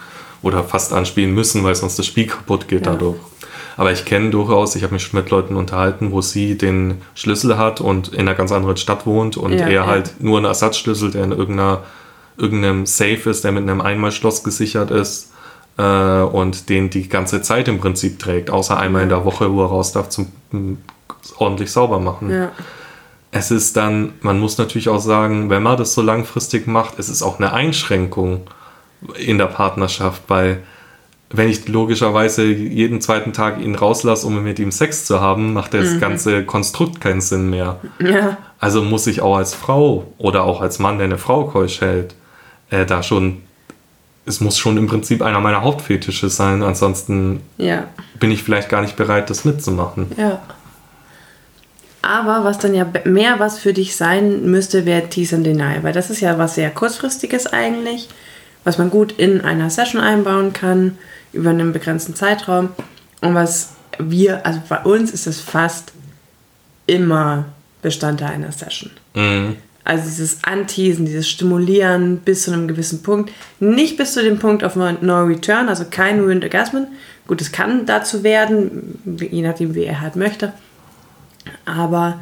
oder 0.43 0.65
fast 0.65 0.93
anspielen 0.93 1.33
müssen, 1.33 1.63
weil 1.65 1.75
sonst 1.75 1.99
das 1.99 2.07
Spiel 2.07 2.27
kaputt 2.27 2.69
geht 2.69 2.85
Ja. 2.87 2.93
dadurch. 2.93 3.17
Aber 3.77 3.91
ich 3.91 4.05
kenne 4.05 4.31
durchaus, 4.31 4.77
ich 4.77 4.83
habe 4.85 4.93
mich 4.95 5.03
schon 5.03 5.19
mit 5.19 5.31
Leuten 5.31 5.57
unterhalten, 5.57 6.13
wo 6.13 6.21
sie 6.21 6.57
den 6.57 7.01
Schlüssel 7.15 7.59
hat 7.59 7.81
und 7.81 8.09
in 8.09 8.21
einer 8.21 8.35
ganz 8.35 8.53
anderen 8.53 8.77
Stadt 8.77 9.05
wohnt 9.07 9.37
und 9.37 9.53
er 9.53 9.87
halt 9.87 10.21
nur 10.21 10.37
einen 10.37 10.47
Ersatzschlüssel, 10.47 11.11
der 11.11 11.25
in 11.25 11.33
irgendeiner, 11.33 11.81
irgendeinem 12.37 12.87
Safe 12.87 13.31
ist, 13.31 13.43
der 13.43 13.51
mit 13.53 13.63
einem 13.63 13.81
Einmalschloss 13.81 14.45
gesichert 14.45 14.91
ist 14.93 15.31
äh, 15.79 16.21
und 16.21 16.69
den 16.69 16.91
die 16.91 17.09
ganze 17.09 17.43
Zeit 17.43 17.69
im 17.69 17.81
Prinzip 17.81 18.19
trägt, 18.19 18.51
außer 18.51 18.79
einmal 18.79 19.03
in 19.03 19.09
der 19.09 19.25
Woche, 19.25 19.53
wo 19.53 19.63
er 19.63 19.69
raus 19.69 19.93
darf 19.93 20.09
zum 20.09 20.29
m, 20.53 20.79
ordentlich 21.39 21.71
sauber 21.71 22.01
machen. 22.01 22.31
Ja. 22.31 22.53
Es 23.31 23.51
ist 23.51 23.77
dann, 23.77 24.13
man 24.21 24.39
muss 24.39 24.59
natürlich 24.59 24.89
auch 24.89 25.01
sagen, 25.01 25.51
wenn 25.51 25.63
man 25.63 25.77
das 25.77 25.95
so 25.95 26.03
langfristig 26.03 26.69
macht, 26.69 26.99
es 26.99 27.09
ist 27.09 27.23
auch 27.23 27.39
eine 27.39 27.53
Einschränkung 27.53 28.43
in 29.19 29.39
der 29.39 29.47
Partnerschaft, 29.47 30.23
weil 30.29 30.63
wenn 31.31 31.49
ich 31.49 31.67
logischerweise 31.67 32.45
jeden 32.45 33.01
zweiten 33.01 33.33
Tag 33.33 33.61
ihn 33.61 33.75
rauslasse, 33.75 34.27
um 34.27 34.41
mit 34.43 34.61
ihm 34.61 34.71
Sex 34.71 35.05
zu 35.05 35.21
haben, 35.21 35.53
macht 35.53 35.75
das 35.75 35.99
ganze 35.99 36.45
Konstrukt 36.45 37.01
keinen 37.01 37.21
Sinn 37.21 37.51
mehr. 37.51 37.81
Ja. 37.99 38.37
Also 38.61 38.83
muss 38.83 39.09
ich 39.09 39.21
auch 39.21 39.37
als 39.37 39.53
Frau 39.53 40.13
oder 40.19 40.45
auch 40.45 40.61
als 40.61 40.79
Mann, 40.79 40.99
der 40.99 41.07
eine 41.07 41.19
Frau 41.19 41.45
keusch 41.45 41.81
hält, 41.81 42.15
äh, 42.71 42.87
da 42.87 43.03
schon, 43.03 43.43
es 44.27 44.41
muss 44.41 44.59
schon 44.59 44.77
im 44.77 44.87
Prinzip 44.87 45.23
einer 45.23 45.41
meiner 45.41 45.63
Hauptfetische 45.63 46.29
sein, 46.31 46.63
ansonsten 46.63 47.41
Ja. 47.59 47.85
bin 48.19 48.31
ich 48.31 48.43
vielleicht 48.43 48.69
gar 48.69 48.81
nicht 48.83 48.97
bereit, 48.97 49.29
das 49.31 49.45
mitzumachen. 49.45 50.11
Ja. 50.17 50.41
Aber 52.03 52.45
was 52.45 52.59
dann 52.59 52.75
ja 52.75 52.87
mehr 53.05 53.39
was 53.41 53.59
für 53.59 53.73
dich 53.73 53.97
sein 53.97 54.51
müsste, 54.51 54.85
wäre 54.85 55.09
Tease 55.09 55.37
and 55.37 55.47
Deny, 55.47 55.83
weil 55.83 55.93
das 55.95 56.11
ist 56.11 56.21
ja 56.21 56.39
was 56.39 56.55
sehr 56.55 56.71
kurzfristiges 56.71 57.47
eigentlich, 57.47 58.09
was 58.63 58.77
man 58.79 58.91
gut 58.91 59.13
in 59.13 59.41
einer 59.41 59.71
Session 59.71 60.01
einbauen 60.01 60.53
kann, 60.53 60.99
über 61.33 61.51
einen 61.51 61.73
begrenzten 61.73 62.15
Zeitraum. 62.15 62.71
Und 63.23 63.35
was 63.35 63.71
wir, 63.99 64.45
also 64.45 64.61
bei 64.69 64.79
uns 64.83 65.13
ist 65.13 65.27
es 65.27 65.41
fast 65.41 65.93
immer 66.87 67.47
Bestandteil 67.81 68.33
einer 68.33 68.53
Session. 68.53 68.91
Mhm. 69.15 69.57
Also 69.85 70.05
dieses 70.05 70.43
Anteasen, 70.45 71.05
dieses 71.05 71.29
Stimulieren 71.29 72.19
bis 72.19 72.45
zu 72.45 72.53
einem 72.53 72.69
gewissen 72.69 73.03
Punkt. 73.03 73.31
Nicht 73.61 73.99
bis 73.99 74.15
zu 74.15 74.23
dem 74.23 74.39
Punkt 74.39 74.65
auf 74.65 74.77
No 74.77 75.23
Return, 75.23 75.69
also 75.69 75.85
kein 75.91 76.21
Ruined 76.21 76.43
Orgasm. 76.43 76.87
Gut, 77.27 77.41
es 77.41 77.53
kann 77.53 77.85
dazu 77.87 78.23
werden, 78.23 78.99
je 79.31 79.43
nachdem, 79.43 79.75
wie 79.75 79.85
er 79.85 80.01
halt 80.01 80.17
möchte. 80.17 80.53
Aber 81.67 82.21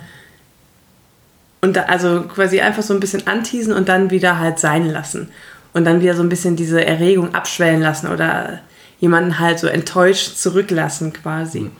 und 1.60 1.76
da, 1.76 1.84
also 1.84 2.22
quasi 2.22 2.60
einfach 2.60 2.82
so 2.82 2.92
ein 2.92 3.00
bisschen 3.00 3.26
anteasen 3.28 3.72
und 3.72 3.88
dann 3.88 4.10
wieder 4.10 4.38
halt 4.40 4.58
sein 4.58 4.90
lassen. 4.90 5.28
Und 5.72 5.84
dann 5.84 6.02
wieder 6.02 6.14
so 6.14 6.22
ein 6.22 6.28
bisschen 6.28 6.56
diese 6.56 6.84
Erregung 6.84 7.34
abschwellen 7.34 7.80
lassen 7.80 8.08
oder 8.08 8.60
jemanden 8.98 9.38
halt 9.38 9.58
so 9.60 9.68
enttäuscht 9.68 10.36
zurücklassen 10.36 11.12
quasi. 11.12 11.70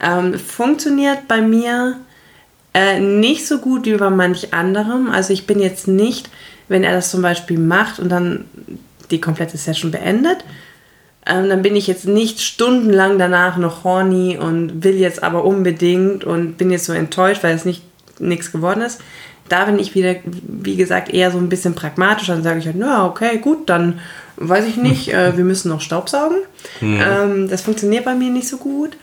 Ähm, 0.00 0.38
funktioniert 0.38 1.28
bei 1.28 1.40
mir 1.40 1.96
äh, 2.74 3.00
nicht 3.00 3.46
so 3.46 3.58
gut 3.58 3.86
wie 3.86 3.96
bei 3.96 4.10
manch 4.10 4.52
anderem. 4.52 5.10
Also 5.10 5.32
ich 5.32 5.46
bin 5.46 5.60
jetzt 5.60 5.88
nicht, 5.88 6.30
wenn 6.68 6.84
er 6.84 6.92
das 6.92 7.10
zum 7.10 7.22
Beispiel 7.22 7.58
macht 7.58 7.98
und 7.98 8.08
dann 8.10 8.44
die 9.10 9.20
komplette 9.20 9.56
Session 9.56 9.90
beendet, 9.90 10.44
ähm, 11.26 11.48
dann 11.48 11.62
bin 11.62 11.76
ich 11.76 11.86
jetzt 11.86 12.06
nicht 12.06 12.40
stundenlang 12.40 13.18
danach 13.18 13.56
noch 13.56 13.84
horny 13.84 14.38
und 14.38 14.84
will 14.84 14.96
jetzt 14.96 15.22
aber 15.22 15.44
unbedingt 15.44 16.24
und 16.24 16.56
bin 16.56 16.70
jetzt 16.70 16.86
so 16.86 16.92
enttäuscht, 16.92 17.42
weil 17.42 17.54
es 17.54 17.64
nicht 17.64 17.82
nichts 18.18 18.52
geworden 18.52 18.82
ist. 18.82 19.00
Da 19.48 19.64
bin 19.64 19.78
ich 19.78 19.94
wieder, 19.94 20.16
wie 20.24 20.76
gesagt, 20.76 21.12
eher 21.12 21.30
so 21.30 21.38
ein 21.38 21.48
bisschen 21.48 21.74
pragmatisch. 21.74 22.28
Dann 22.28 22.42
sage 22.42 22.60
ich 22.60 22.66
halt, 22.66 22.76
na 22.78 23.06
okay, 23.06 23.38
gut, 23.38 23.68
dann 23.68 23.98
weiß 24.36 24.66
ich 24.66 24.76
nicht, 24.76 25.08
äh, 25.12 25.36
wir 25.36 25.44
müssen 25.44 25.68
noch 25.68 25.80
Staubsaugen. 25.80 26.38
Ähm, 26.80 27.48
das 27.48 27.62
funktioniert 27.62 28.04
bei 28.04 28.14
mir 28.14 28.30
nicht 28.30 28.48
so 28.48 28.58
gut. 28.58 28.96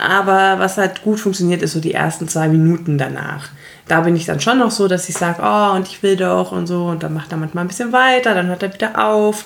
Aber 0.00 0.58
was 0.58 0.78
halt 0.78 1.02
gut 1.02 1.20
funktioniert, 1.20 1.62
ist 1.62 1.72
so 1.72 1.80
die 1.80 1.92
ersten 1.92 2.26
zwei 2.26 2.48
Minuten 2.48 2.96
danach. 2.96 3.50
Da 3.86 4.00
bin 4.00 4.16
ich 4.16 4.24
dann 4.24 4.40
schon 4.40 4.58
noch 4.58 4.70
so, 4.70 4.88
dass 4.88 5.08
ich 5.08 5.16
sage, 5.16 5.42
oh, 5.42 5.76
und 5.76 5.88
ich 5.88 6.02
will 6.02 6.16
doch 6.16 6.52
und 6.52 6.66
so. 6.66 6.86
Und 6.86 7.02
dann 7.02 7.12
macht 7.12 7.30
er 7.32 7.38
manchmal 7.38 7.64
ein 7.64 7.68
bisschen 7.68 7.92
weiter, 7.92 8.34
dann 8.34 8.46
hört 8.46 8.62
er 8.62 8.72
wieder 8.72 9.04
auf. 9.04 9.44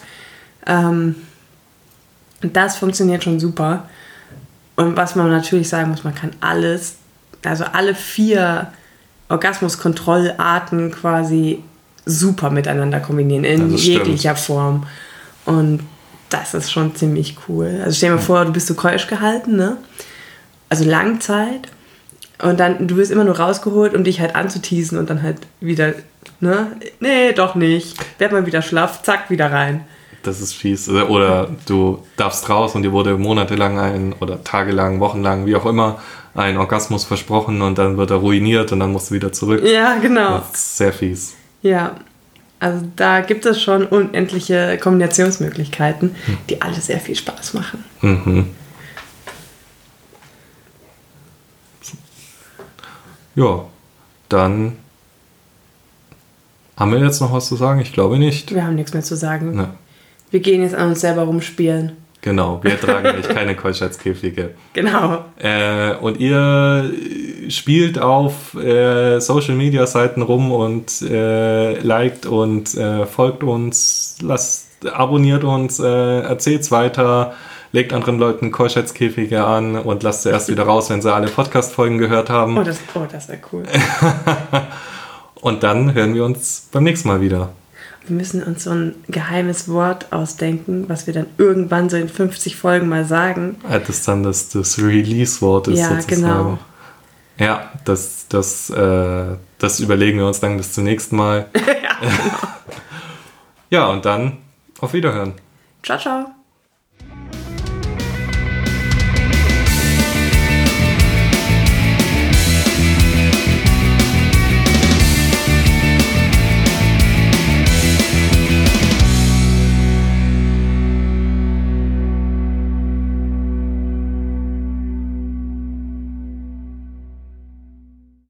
Ähm, 0.67 1.17
und 2.43 2.57
das 2.57 2.77
funktioniert 2.77 3.25
schon 3.25 3.41
super. 3.41 3.89
Und 4.77 4.97
was 4.97 5.17
man 5.17 5.29
natürlich 5.31 5.69
sagen 5.69 5.91
muss, 5.91 6.05
man 6.05 6.15
kann 6.15 6.31
alles, 6.41 6.97
also 7.45 7.65
alle 7.65 7.95
vier 7.95 8.69
Orgasmuskontrollarten 9.29 10.93
quasi 10.93 11.65
super 12.07 12.51
miteinander 12.51 13.01
kombinieren, 13.01 13.45
in 13.45 13.79
stimmt. 13.79 13.81
jeglicher 13.81 14.37
Form. 14.37 14.87
Und 15.47 15.81
das 16.29 16.55
ist 16.55 16.71
schon 16.71 16.95
ziemlich 16.95 17.37
cool. 17.49 17.81
Also 17.83 17.97
stell 17.97 18.11
dir 18.11 18.17
mal 18.17 18.23
vor, 18.23 18.45
du 18.45 18.53
bist 18.53 18.67
so 18.67 18.75
keusch 18.75 19.07
gehalten, 19.07 19.57
ne? 19.57 19.79
Also 20.75 20.91
Langzeit. 20.91 21.69
Und 22.43 22.59
dann, 22.59 22.89
du 22.89 22.97
wirst 22.97 23.13
immer 23.13 23.23
nur 23.23 23.39
rausgeholt, 23.39 23.95
um 23.95 24.03
dich 24.03 24.19
halt 24.19 24.35
anzuteasen 24.35 24.99
und 24.99 25.09
dann 25.09 25.23
halt 25.23 25.37
wieder, 25.61 25.95
ne? 26.41 26.73
Nee, 26.99 27.33
doch 27.33 27.55
nicht. 27.55 27.97
Werd 28.19 28.33
mal 28.33 28.45
wieder 28.45 28.61
schlaff, 28.61 29.01
zack, 29.05 29.31
wieder 29.31 29.53
rein. 29.53 29.85
Das 30.25 30.41
ist 30.41 30.53
fies. 30.53 30.89
Oder 30.89 31.49
du 31.67 32.03
darfst 32.17 32.49
raus 32.49 32.75
und 32.75 32.83
dir 32.83 32.91
wurde 32.91 33.17
monatelang 33.17 33.79
ein 33.79 34.15
oder 34.19 34.43
tagelang, 34.43 34.99
wochenlang, 34.99 35.47
wie 35.47 35.55
auch 35.55 35.65
immer, 35.65 36.01
ein 36.35 36.57
Orgasmus 36.57 37.05
versprochen 37.05 37.63
und 37.63 37.79
dann 37.79 37.97
wird 37.97 38.11
er 38.11 38.17
ruiniert 38.17 38.73
und 38.73 38.81
dann 38.81 38.91
musst 38.91 39.11
du 39.11 39.15
wieder 39.15 39.33
zurück. 39.33 39.63
Ja, 39.65 39.99
genau. 39.99 40.39
Das 40.39 40.55
ist 40.55 40.77
sehr 40.79 40.93
fies. 40.93 41.37
Ja, 41.63 41.95
also 42.59 42.85
da 42.97 43.21
gibt 43.21 43.47
es 43.47 43.63
schon 43.63 43.87
unendliche 43.87 44.77
Kombinationsmöglichkeiten, 44.83 46.17
die 46.51 46.61
alle 46.61 46.81
sehr 46.81 46.99
viel 46.99 47.15
Spaß 47.15 47.55
machen. 47.55 47.85
Mhm. 48.01 48.51
Ja, 53.35 53.65
dann 54.29 54.73
haben 56.77 56.93
wir 56.93 56.99
jetzt 56.99 57.21
noch 57.21 57.33
was 57.33 57.47
zu 57.47 57.57
sagen? 57.57 57.81
Ich 57.81 57.93
glaube 57.93 58.19
nicht. 58.19 58.55
Wir 58.55 58.65
haben 58.65 58.75
nichts 58.75 58.93
mehr 58.93 59.03
zu 59.03 59.17
sagen. 59.17 59.55
Ne, 59.55 59.69
Wir 60.31 60.41
gehen 60.41 60.63
jetzt 60.63 60.75
an 60.75 60.89
uns 60.89 61.01
selber 61.01 61.23
rumspielen. 61.23 61.93
genau, 62.21 62.59
wir 62.63 62.81
tragen 62.81 63.03
nämlich 63.09 63.29
keine 63.29 63.55
Keuschheitskäfige. 63.55 64.55
Genau. 64.73 65.25
Äh, 65.39 65.95
und 65.97 66.19
ihr 66.19 66.91
spielt 67.49 67.99
auf 67.99 68.55
äh, 68.55 69.21
Social 69.21 69.55
Media 69.55 69.87
Seiten 69.87 70.23
rum 70.23 70.51
und 70.53 71.03
äh, 71.03 71.79
liked 71.81 72.27
und 72.27 72.75
äh, 72.77 73.07
folgt 73.07 73.43
uns, 73.43 74.17
lasst, 74.23 74.67
abonniert 74.93 75.45
uns, 75.45 75.79
äh, 75.81 76.21
erzählt's 76.21 76.71
weiter, 76.71 77.35
legt 77.75 77.93
anderen 77.93 78.21
Leuten 78.21 78.53
Keuschheitskäfige 78.53 79.45
an 79.45 79.75
und 79.77 80.05
lasst 80.05 80.23
sie 80.23 80.31
erst 80.31 80.49
wieder 80.49 80.63
raus, 80.63 80.91
wenn 80.91 81.03
sie 81.03 81.13
alle 81.13 81.27
Podcast-Folgen 81.27 81.99
gehört 81.99 82.31
haben. 82.31 82.57
Oh, 82.57 82.63
das, 82.63 82.79
oh, 82.95 83.01
das 83.11 83.29
wäre 83.29 83.41
cool. 83.53 83.65
Und 85.41 85.63
dann 85.65 85.93
hören 85.93 86.15
wir 86.15 86.25
uns 86.25 86.69
beim 86.71 86.85
nächsten 86.85 87.09
Mal 87.09 87.21
wieder. 87.21 87.51
Wir 88.07 88.17
müssen 88.17 88.45
uns 88.45 88.65
so 88.65 88.71
ein 88.71 88.95
geheimes 89.09 89.69
Wort 89.69 90.13
ausdenken, 90.13 90.85
was 90.89 91.09
wir 91.09 91.15
dann 91.15 91.27
irgendwann 91.37 91.91
so 91.91 91.97
in 91.97 92.09
50 92.09 92.57
Folgen 92.57 92.89
mal 92.89 93.05
sagen. 93.05 93.57
Das 93.69 94.05
dann 94.05 94.23
das, 94.23 94.51
das 94.51 94.79
Release-Wort 94.79 95.69
ist 95.69 95.81
Ja, 95.81 95.89
sozusagen. 96.01 96.23
genau. 96.23 96.59
Ja, 97.39 97.73
das, 97.85 98.27
das, 98.29 98.71
äh, 98.71 99.37
das 99.59 99.81
überlegen 99.81 100.19
wir 100.19 100.29
uns 100.29 100.39
dann 100.39 100.57
bis 100.57 100.73
zum 100.73 100.85
nächsten 100.85 101.17
Mal. 101.17 101.47
ja. 101.57 102.09
Ja, 103.71 103.89
und 103.89 104.05
dann 104.05 104.37
auf 104.79 104.93
Wiederhören. 104.93 105.33
Ciao, 105.83 105.99
ciao. 105.99 106.34